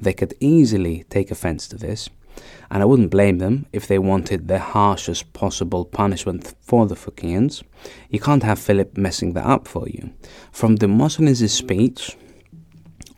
They 0.00 0.12
could 0.12 0.34
easily 0.40 1.04
take 1.08 1.30
offense 1.30 1.68
to 1.68 1.76
this, 1.76 2.10
and 2.72 2.82
I 2.82 2.86
wouldn't 2.86 3.12
blame 3.12 3.38
them 3.38 3.66
if 3.72 3.86
they 3.86 4.00
wanted 4.00 4.48
the 4.48 4.58
harshest 4.58 5.32
possible 5.32 5.84
punishment 5.84 6.54
for 6.60 6.86
the 6.86 6.96
Phocians. 6.96 7.62
You 8.10 8.18
can't 8.18 8.42
have 8.42 8.58
Philip 8.58 8.98
messing 8.98 9.34
that 9.34 9.46
up 9.46 9.68
for 9.68 9.88
you. 9.88 10.10
From 10.50 10.74
Demosthenes' 10.74 11.52
speech, 11.52 12.16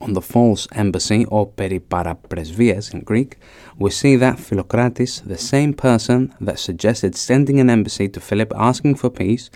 on 0.00 0.12
the 0.12 0.22
false 0.22 0.68
embassy 0.72 1.24
or 1.26 1.50
periparapresvias 1.50 2.92
in 2.94 3.00
Greek, 3.00 3.36
we 3.76 3.90
see 3.90 4.16
that 4.16 4.38
Philocrates, 4.38 5.20
the 5.22 5.38
same 5.38 5.74
person 5.74 6.34
that 6.40 6.58
suggested 6.58 7.16
sending 7.16 7.58
an 7.60 7.70
embassy 7.70 8.08
to 8.08 8.20
Philip 8.20 8.52
asking 8.56 8.94
for 8.96 9.10
peace, 9.10 9.50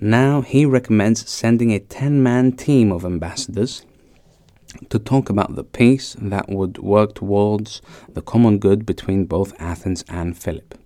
now 0.00 0.40
he 0.40 0.66
recommends 0.66 1.28
sending 1.28 1.72
a 1.72 1.78
10 1.78 2.22
man 2.22 2.52
team 2.52 2.90
of 2.90 3.04
ambassadors 3.04 3.84
to 4.90 4.98
talk 4.98 5.30
about 5.30 5.54
the 5.54 5.64
peace 5.64 6.16
that 6.20 6.48
would 6.48 6.78
work 6.78 7.14
towards 7.14 7.80
the 8.12 8.22
common 8.22 8.58
good 8.58 8.84
between 8.84 9.24
both 9.24 9.58
Athens 9.60 10.04
and 10.08 10.36
Philip. 10.36 10.78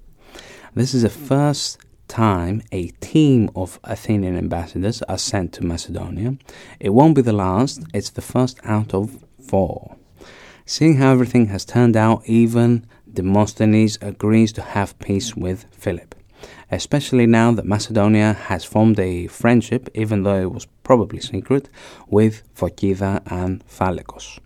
This 0.74 0.94
is 0.94 1.02
the 1.02 1.10
first 1.10 1.78
time 2.08 2.62
a 2.72 2.88
team 3.00 3.50
of 3.54 3.78
Athenian 3.84 4.36
ambassadors 4.36 5.02
are 5.02 5.18
sent 5.18 5.52
to 5.54 5.64
Macedonia. 5.64 6.36
It 6.80 6.90
won't 6.90 7.14
be 7.14 7.22
the 7.22 7.32
last, 7.32 7.82
it's 7.94 8.10
the 8.10 8.22
first 8.22 8.58
out 8.64 8.94
of 8.94 9.24
four. 9.40 9.96
Seeing 10.66 10.96
how 10.96 11.12
everything 11.12 11.46
has 11.46 11.64
turned 11.64 11.96
out, 11.96 12.22
even 12.26 12.86
Demosthenes 13.12 13.98
agrees 14.02 14.52
to 14.52 14.62
have 14.62 14.98
peace 14.98 15.34
with 15.34 15.64
Philip, 15.70 16.14
especially 16.70 17.26
now 17.26 17.52
that 17.52 17.64
Macedonia 17.64 18.32
has 18.34 18.64
formed 18.64 18.98
a 18.98 19.26
friendship, 19.28 19.88
even 19.94 20.24
though 20.24 20.40
it 20.40 20.52
was 20.52 20.66
probably 20.82 21.20
secret, 21.20 21.68
with 22.08 22.42
Phokida 22.54 23.22
and 23.26 23.64
Phalekos. 23.66 24.38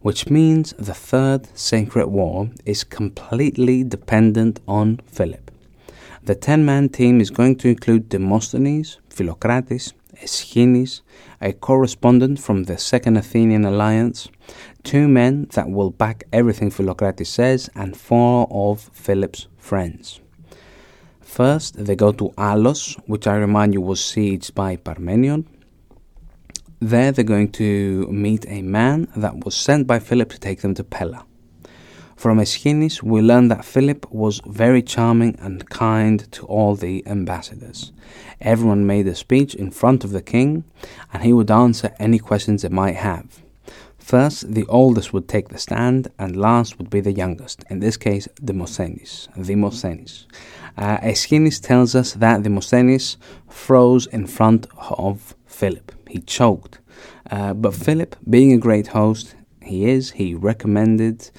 Which 0.00 0.28
means 0.28 0.74
the 0.78 0.94
third 0.94 1.48
sacred 1.56 2.08
war 2.08 2.50
is 2.64 2.84
completely 2.84 3.84
dependent 3.84 4.60
on 4.66 5.00
Philip. 5.06 5.50
The 6.24 6.34
10 6.34 6.64
man 6.64 6.88
team 6.88 7.20
is 7.20 7.28
going 7.28 7.56
to 7.56 7.68
include 7.68 8.08
Demosthenes, 8.08 8.96
Philocrates, 9.10 9.92
Aeschines, 10.22 11.02
a 11.42 11.52
correspondent 11.52 12.40
from 12.40 12.64
the 12.64 12.78
Second 12.78 13.18
Athenian 13.18 13.66
Alliance, 13.66 14.30
two 14.84 15.06
men 15.06 15.48
that 15.52 15.68
will 15.68 15.90
back 15.90 16.24
everything 16.32 16.70
Philocrates 16.70 17.28
says, 17.28 17.68
and 17.74 17.94
four 17.94 18.48
of 18.50 18.88
Philip's 18.94 19.48
friends. 19.58 20.22
First, 21.20 21.84
they 21.84 21.94
go 21.94 22.10
to 22.12 22.30
Alos, 22.38 22.98
which 23.06 23.26
I 23.26 23.36
remind 23.36 23.74
you 23.74 23.82
was 23.82 24.00
sieged 24.00 24.54
by 24.54 24.76
Parmenion. 24.76 25.44
There, 26.80 27.12
they're 27.12 27.22
going 27.22 27.52
to 27.52 28.06
meet 28.10 28.46
a 28.48 28.62
man 28.62 29.08
that 29.14 29.44
was 29.44 29.54
sent 29.54 29.86
by 29.86 29.98
Philip 29.98 30.30
to 30.30 30.38
take 30.38 30.62
them 30.62 30.72
to 30.72 30.84
Pella. 30.84 31.26
From 32.16 32.38
Aeschines, 32.38 33.02
we 33.02 33.20
learn 33.20 33.48
that 33.48 33.64
Philip 33.64 34.10
was 34.10 34.40
very 34.46 34.82
charming 34.82 35.36
and 35.40 35.68
kind 35.68 36.30
to 36.32 36.46
all 36.46 36.74
the 36.74 37.06
ambassadors. 37.06 37.92
Everyone 38.40 38.86
made 38.86 39.06
a 39.08 39.14
speech 39.14 39.54
in 39.54 39.70
front 39.70 40.04
of 40.04 40.10
the 40.10 40.22
king, 40.22 40.64
and 41.12 41.22
he 41.22 41.32
would 41.32 41.50
answer 41.50 41.94
any 41.98 42.18
questions 42.18 42.62
they 42.62 42.68
might 42.68 42.96
have. 42.96 43.42
First, 43.98 44.54
the 44.54 44.66
oldest 44.66 45.12
would 45.12 45.28
take 45.28 45.48
the 45.48 45.58
stand, 45.58 46.08
and 46.18 46.36
last 46.36 46.78
would 46.78 46.90
be 46.90 47.00
the 47.00 47.12
youngest, 47.12 47.64
in 47.70 47.80
this 47.80 47.96
case, 47.96 48.28
Demosthenes. 48.44 49.28
Demosthenes. 49.40 50.26
Uh, 50.76 50.98
Aeschines 50.98 51.60
tells 51.60 51.94
us 51.94 52.12
that 52.14 52.42
Demosthenes 52.42 53.16
froze 53.48 54.06
in 54.06 54.26
front 54.26 54.66
of 54.98 55.34
Philip. 55.46 55.92
He 56.08 56.20
choked 56.20 56.80
Uh, 57.30 57.54
but 57.54 57.74
Philip, 57.74 58.16
being 58.28 58.52
a 58.52 58.58
great 58.58 58.88
host, 58.88 59.34
he 59.62 59.88
is, 59.88 60.12
he 60.12 60.34
recommended 60.34 61.30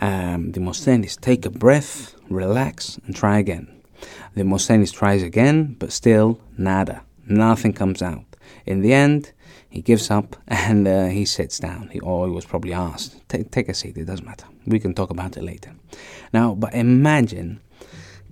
um, 0.00 0.50
Demosthenes 0.50 1.16
take 1.16 1.44
a 1.46 1.50
breath, 1.50 2.14
relax, 2.28 2.98
and 3.06 3.14
try 3.14 3.38
again. 3.38 3.68
Demosthenes 4.34 4.92
tries 4.92 5.22
again, 5.22 5.76
but 5.78 5.92
still 5.92 6.40
nada. 6.56 7.02
Nothing 7.26 7.72
comes 7.72 8.02
out. 8.02 8.24
In 8.66 8.80
the 8.80 8.92
end, 8.92 9.32
he 9.68 9.82
gives 9.82 10.10
up 10.10 10.36
and 10.48 10.86
uh, 10.86 11.06
he 11.06 11.24
sits 11.24 11.58
down. 11.58 11.88
He, 11.88 12.00
or 12.00 12.26
he 12.26 12.32
was 12.32 12.44
probably 12.44 12.72
asked, 12.72 13.16
take 13.28 13.68
a 13.68 13.74
seat, 13.74 13.96
it 13.96 14.06
doesn't 14.06 14.26
matter. 14.26 14.46
We 14.66 14.80
can 14.80 14.94
talk 14.94 15.10
about 15.10 15.36
it 15.36 15.42
later. 15.42 15.74
Now, 16.32 16.54
but 16.54 16.74
imagine 16.74 17.60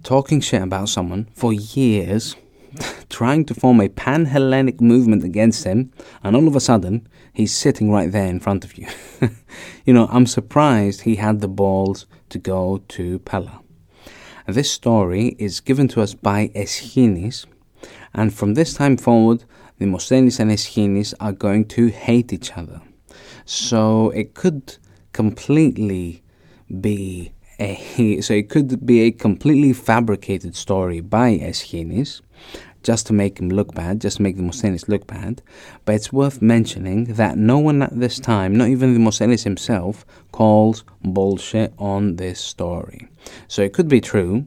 talking 0.02 0.40
shit 0.40 0.62
about 0.62 0.88
someone 0.88 1.28
for 1.34 1.52
years, 1.52 2.36
trying 3.08 3.44
to 3.46 3.54
form 3.54 3.80
a 3.80 3.88
pan 3.88 4.26
Hellenic 4.26 4.80
movement 4.80 5.24
against 5.24 5.64
him, 5.64 5.92
and 6.22 6.36
all 6.36 6.48
of 6.48 6.56
a 6.56 6.60
sudden, 6.60 7.08
he's 7.32 7.54
sitting 7.54 7.90
right 7.90 8.10
there 8.10 8.26
in 8.26 8.40
front 8.40 8.64
of 8.64 8.76
you. 8.76 8.88
you 9.84 9.92
know, 9.92 10.08
I'm 10.10 10.26
surprised 10.26 11.02
he 11.02 11.16
had 11.16 11.40
the 11.40 11.48
balls 11.48 12.06
to 12.30 12.38
go 12.38 12.82
to 12.88 13.18
Pella. 13.20 13.60
This 14.46 14.70
story 14.70 15.36
is 15.38 15.60
given 15.60 15.88
to 15.88 16.00
us 16.00 16.14
by 16.14 16.48
Aeschines, 16.54 17.46
and 18.14 18.32
from 18.32 18.54
this 18.54 18.74
time 18.74 18.96
forward, 18.96 19.44
the 19.78 19.84
Demosthenes 19.84 20.40
and 20.40 20.50
Aeschines 20.50 21.14
are 21.20 21.32
going 21.32 21.66
to 21.66 21.88
hate 21.88 22.32
each 22.32 22.56
other. 22.56 22.80
So 23.44 24.10
it 24.10 24.34
could 24.34 24.76
completely 25.12 26.22
be 26.80 27.32
a 27.58 28.20
so 28.20 28.34
it 28.34 28.48
could 28.48 28.86
be 28.86 29.00
a 29.00 29.10
completely 29.10 29.72
fabricated 29.72 30.54
story 30.54 31.00
by 31.00 31.36
Aeschines 31.38 32.22
just 32.82 33.06
to 33.08 33.12
make 33.12 33.38
him 33.38 33.48
look 33.50 33.74
bad, 33.74 34.00
just 34.00 34.18
to 34.18 34.22
make 34.22 34.36
Demosthenes 34.36 34.88
look 34.88 35.06
bad. 35.06 35.42
But 35.84 35.96
it's 35.96 36.12
worth 36.12 36.40
mentioning 36.40 37.04
that 37.14 37.36
no 37.36 37.58
one 37.58 37.82
at 37.82 37.98
this 37.98 38.18
time, 38.18 38.56
not 38.56 38.68
even 38.68 38.92
the 38.92 38.98
Demosthenes 38.98 39.44
himself, 39.44 40.06
calls 40.32 40.84
bullshit 41.02 41.72
on 41.78 42.16
this 42.16 42.40
story. 42.40 43.08
So 43.48 43.62
it 43.62 43.72
could 43.72 43.88
be 43.88 44.00
true, 44.00 44.46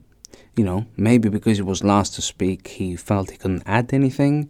you 0.56 0.64
know, 0.64 0.86
maybe 0.98 1.30
because 1.30 1.58
he 1.58 1.64
was 1.64 1.84
last 1.84 2.16
to 2.16 2.22
speak, 2.22 2.68
he 2.68 2.96
felt 2.96 3.32
he 3.32 3.38
couldn't 3.38 3.64
add 3.66 3.94
anything, 3.94 4.50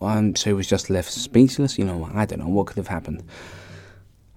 um, 0.00 0.36
so 0.36 0.50
he 0.50 0.54
was 0.54 0.68
just 0.68 0.90
left 0.90 1.10
speechless. 1.10 1.78
You 1.78 1.84
know, 1.86 2.10
I 2.12 2.26
don't 2.26 2.40
know 2.40 2.48
what 2.48 2.66
could 2.66 2.76
have 2.76 2.88
happened. 2.88 3.22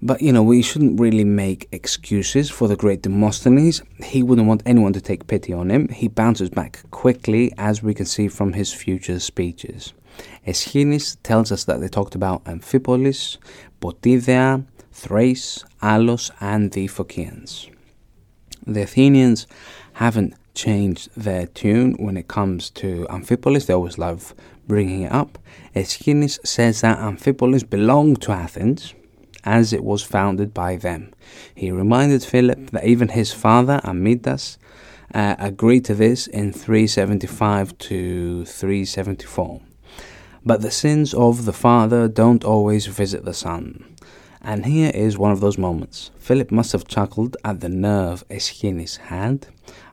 But 0.02 0.22
you 0.22 0.32
know, 0.32 0.44
we 0.44 0.62
shouldn't 0.62 1.00
really 1.00 1.26
make 1.26 1.68
excuses 1.74 2.50
for 2.50 2.70
the 2.70 2.78
great 2.78 3.02
Demosthenes. 3.02 3.82
He 4.02 4.24
wouldn't 4.24 4.48
want 4.48 4.64
anyone 4.66 4.94
to 4.94 5.02
take 5.02 5.28
pity 5.28 5.52
on 5.52 5.70
him. 5.70 5.90
He 5.90 6.08
bounces 6.08 6.50
back 6.50 6.84
quickly, 6.92 7.52
as 7.58 7.84
we 7.84 7.94
can 7.94 8.06
see 8.06 8.30
from 8.30 8.54
his 8.54 8.74
future 8.74 9.20
speeches. 9.20 9.94
Aeschines 10.48 11.18
tells 11.22 11.52
us 11.52 11.66
that 11.66 11.82
they 11.82 11.90
talked 11.90 12.16
about 12.16 12.46
Amphipolis, 12.46 13.38
Potidea, 13.82 14.66
Thrace, 14.94 15.66
Alos, 15.82 16.32
and 16.40 16.72
the 16.72 16.88
Phocians. 16.88 17.70
The 18.66 18.84
Athenians 18.84 19.48
haven't 19.94 20.34
changed 20.54 21.10
their 21.16 21.46
tune 21.48 21.96
when 21.96 22.16
it 22.16 22.30
comes 22.30 22.70
to 22.72 23.06
Amphipolis. 23.10 23.66
They 23.66 23.74
always 23.74 23.98
love 23.98 24.34
bringing 24.68 25.02
it 25.02 25.12
up. 25.12 25.38
Aeschines 25.76 26.40
says 26.46 26.82
that 26.82 27.00
Amphipolis 27.00 27.70
belonged 27.70 28.22
to 28.22 28.32
Athens 28.32 28.94
as 29.44 29.74
it 29.74 29.84
was 29.84 30.02
founded 30.04 30.54
by 30.54 30.76
them. 30.76 31.14
He 31.54 31.72
reminded 31.72 32.24
Philip 32.24 32.72
that 32.72 32.86
even 32.86 33.10
his 33.10 33.32
father, 33.34 33.82
Amyntas, 33.84 34.58
uh, 35.14 35.36
agreed 35.40 35.86
to 35.86 35.96
this 35.96 36.28
in 36.28 36.54
375 36.54 37.78
to 37.78 38.46
374. 38.46 39.62
But 40.46 40.62
the 40.62 40.72
sins 40.72 41.14
of 41.14 41.46
the 41.46 41.54
father 41.54 42.08
don't 42.08 42.44
always 42.44 42.86
visit 42.88 43.26
the 43.26 43.34
son. 43.34 43.96
And 44.42 44.66
here 44.66 44.92
is 44.94 45.18
one 45.18 45.32
of 45.32 45.42
those 45.42 45.58
moments. 45.58 46.12
Philip 46.18 46.52
must 46.52 46.72
have 46.72 46.88
chuckled 46.88 47.36
at 47.44 47.60
the 47.60 47.70
nerve 47.70 48.24
Aeschines 48.30 48.98
had. 48.98 49.48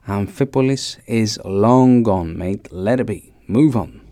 Amphipolis 0.07 0.97
is 1.05 1.37
long 1.43 2.01
gone, 2.01 2.37
mate. 2.37 2.71
Let 2.71 3.01
it 3.01 3.07
be. 3.07 3.33
Move 3.47 3.75
on. 3.75 4.06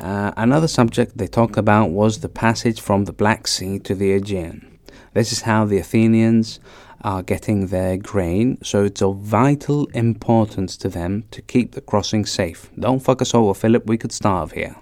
Uh, 0.00 0.32
another 0.36 0.68
subject 0.68 1.16
they 1.16 1.26
talked 1.26 1.56
about 1.56 1.90
was 1.90 2.20
the 2.20 2.28
passage 2.28 2.80
from 2.80 3.04
the 3.04 3.12
Black 3.12 3.46
Sea 3.46 3.78
to 3.80 3.94
the 3.94 4.12
Aegean. 4.12 4.78
This 5.14 5.32
is 5.32 5.42
how 5.42 5.64
the 5.64 5.78
Athenians 5.78 6.60
are 7.02 7.22
getting 7.22 7.68
their 7.68 7.96
grain, 7.96 8.58
so 8.62 8.84
it's 8.84 9.00
of 9.00 9.18
vital 9.18 9.86
importance 9.94 10.76
to 10.78 10.88
them 10.88 11.24
to 11.30 11.40
keep 11.40 11.72
the 11.72 11.80
crossing 11.80 12.26
safe. 12.26 12.70
Don't 12.78 13.00
fuck 13.00 13.22
us 13.22 13.34
over, 13.34 13.54
Philip, 13.54 13.86
we 13.86 13.96
could 13.96 14.12
starve 14.12 14.52
here. 14.52 14.76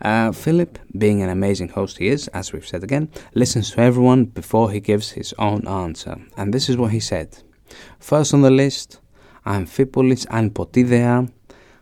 Uh, 0.00 0.30
Philip, 0.30 0.78
being 0.96 1.22
an 1.22 1.28
amazing 1.28 1.70
host 1.70 1.98
he 1.98 2.08
is, 2.08 2.28
as 2.28 2.52
we've 2.52 2.66
said 2.66 2.84
again, 2.84 3.10
listens 3.34 3.72
to 3.72 3.80
everyone 3.80 4.26
before 4.26 4.70
he 4.70 4.80
gives 4.80 5.10
his 5.10 5.34
own 5.38 5.66
answer. 5.66 6.16
And 6.36 6.54
this 6.54 6.68
is 6.68 6.76
what 6.76 6.92
he 6.92 7.00
said. 7.00 7.42
First 7.98 8.32
on 8.32 8.42
the 8.42 8.50
list, 8.50 9.00
Amphipolis 9.44 10.26
and 10.30 10.54
Potidea. 10.54 11.30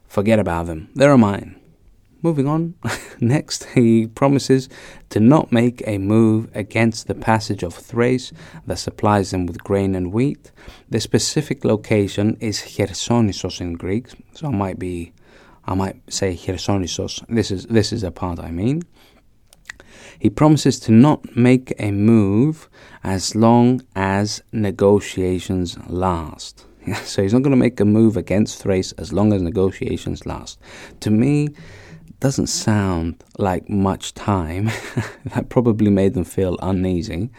Forget 0.06 0.38
about 0.38 0.66
them, 0.66 0.88
they're 0.94 1.18
mine. 1.18 1.60
Moving 2.22 2.48
on, 2.48 2.74
next 3.20 3.64
he 3.74 4.06
promises 4.06 4.68
to 5.10 5.20
not 5.20 5.52
make 5.52 5.82
a 5.86 5.98
move 5.98 6.48
against 6.54 7.06
the 7.06 7.14
passage 7.14 7.62
of 7.62 7.74
Thrace 7.74 8.32
that 8.66 8.78
supplies 8.78 9.30
them 9.30 9.46
with 9.46 9.62
grain 9.62 9.94
and 9.94 10.12
wheat. 10.12 10.50
The 10.88 11.00
specific 11.00 11.64
location 11.64 12.36
is 12.40 12.60
Chersonissos 12.60 13.60
in 13.60 13.74
Greek, 13.74 14.08
so 14.32 14.48
I 14.48 14.50
might 14.50 14.78
be, 14.78 15.12
I 15.66 15.74
might 15.74 16.00
say 16.12 16.34
Chersonissos. 16.34 17.24
This 17.28 17.50
is 17.50 17.66
this 17.66 17.92
is 17.92 18.02
a 18.02 18.10
part 18.10 18.40
I 18.40 18.50
mean. 18.50 18.82
He 20.18 20.30
promises 20.30 20.80
to 20.80 20.92
not 20.92 21.36
make 21.36 21.74
a 21.78 21.90
move 21.90 22.70
as 23.04 23.34
long 23.34 23.82
as 23.94 24.42
negotiations 24.52 25.76
last. 25.88 26.64
so 27.02 27.22
he's 27.22 27.32
not 27.32 27.42
going 27.42 27.50
to 27.50 27.56
make 27.56 27.80
a 27.80 27.84
move 27.84 28.16
against 28.16 28.62
Thrace 28.62 28.92
as 28.92 29.12
long 29.12 29.32
as 29.32 29.42
negotiations 29.42 30.24
last. 30.24 30.58
To 31.00 31.10
me, 31.10 31.48
doesn't 32.20 32.48
sound 32.48 33.22
like 33.38 33.68
much 33.68 34.14
time. 34.14 34.66
that 35.26 35.48
probably 35.48 35.90
made 35.90 36.14
them 36.14 36.24
feel 36.24 36.56
uneasy. 36.62 37.30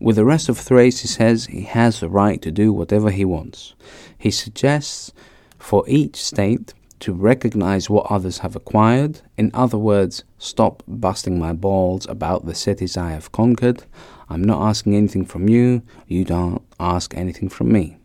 With 0.00 0.16
the 0.16 0.24
rest 0.24 0.48
of 0.48 0.58
Thrace, 0.58 1.00
he 1.00 1.08
says 1.08 1.46
he 1.46 1.62
has 1.62 2.00
the 2.00 2.08
right 2.08 2.40
to 2.42 2.50
do 2.50 2.72
whatever 2.72 3.10
he 3.10 3.24
wants. 3.24 3.74
He 4.18 4.30
suggests 4.30 5.12
for 5.58 5.84
each 5.88 6.16
state 6.16 6.74
to 7.00 7.12
recognize 7.12 7.90
what 7.90 8.06
others 8.10 8.38
have 8.38 8.56
acquired. 8.56 9.20
In 9.36 9.50
other 9.54 9.78
words, 9.78 10.24
stop 10.38 10.82
busting 10.88 11.38
my 11.38 11.52
balls 11.52 12.06
about 12.06 12.46
the 12.46 12.54
cities 12.54 12.96
I 12.96 13.10
have 13.10 13.32
conquered. 13.32 13.84
I'm 14.28 14.42
not 14.42 14.62
asking 14.62 14.94
anything 14.94 15.26
from 15.26 15.48
you, 15.48 15.82
you 16.06 16.24
don't 16.24 16.62
ask 16.80 17.14
anything 17.14 17.48
from 17.48 17.72
me. 17.72 17.98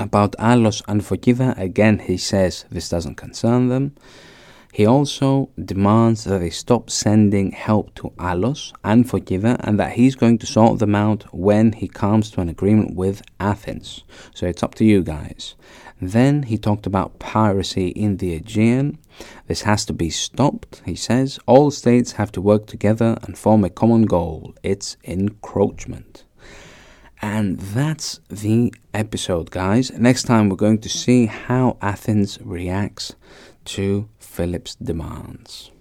About 0.00 0.32
Alos 0.38 0.82
and 0.88 1.02
Phocida, 1.02 1.58
again 1.58 1.98
he 1.98 2.16
says 2.16 2.64
this 2.70 2.88
doesn't 2.88 3.16
concern 3.16 3.68
them. 3.68 3.94
He 4.74 4.86
also 4.86 5.50
demands 5.62 6.24
that 6.24 6.38
they 6.38 6.48
stop 6.48 6.88
sending 6.88 7.50
help 7.52 7.94
to 7.96 8.10
Alos 8.18 8.72
and 8.82 9.04
Phocida 9.04 9.56
and 9.60 9.78
that 9.78 9.92
he's 9.92 10.14
going 10.14 10.38
to 10.38 10.46
sort 10.46 10.78
them 10.78 10.94
out 10.94 11.24
when 11.34 11.72
he 11.72 11.86
comes 11.86 12.30
to 12.30 12.40
an 12.40 12.48
agreement 12.48 12.96
with 12.96 13.20
Athens. 13.38 14.02
So 14.34 14.46
it's 14.46 14.62
up 14.62 14.74
to 14.76 14.84
you 14.86 15.02
guys. 15.02 15.56
Then 16.00 16.44
he 16.44 16.56
talked 16.56 16.86
about 16.86 17.18
piracy 17.18 17.88
in 17.88 18.16
the 18.16 18.32
Aegean. 18.32 18.96
This 19.46 19.60
has 19.62 19.84
to 19.84 19.92
be 19.92 20.08
stopped, 20.08 20.80
he 20.86 20.96
says. 20.96 21.38
All 21.46 21.70
states 21.70 22.12
have 22.12 22.32
to 22.32 22.40
work 22.40 22.66
together 22.66 23.18
and 23.24 23.36
form 23.36 23.64
a 23.64 23.70
common 23.70 24.06
goal. 24.06 24.54
It's 24.62 24.96
encroachment. 25.04 26.24
And 27.20 27.60
that's 27.60 28.20
the 28.28 28.72
episode, 28.94 29.50
guys. 29.50 29.92
Next 29.92 30.22
time, 30.22 30.48
we're 30.48 30.56
going 30.56 30.80
to 30.80 30.88
see 30.88 31.26
how 31.26 31.76
Athens 31.82 32.38
reacts 32.42 33.14
to 33.64 34.08
Philip's 34.18 34.76
demands. 34.76 35.71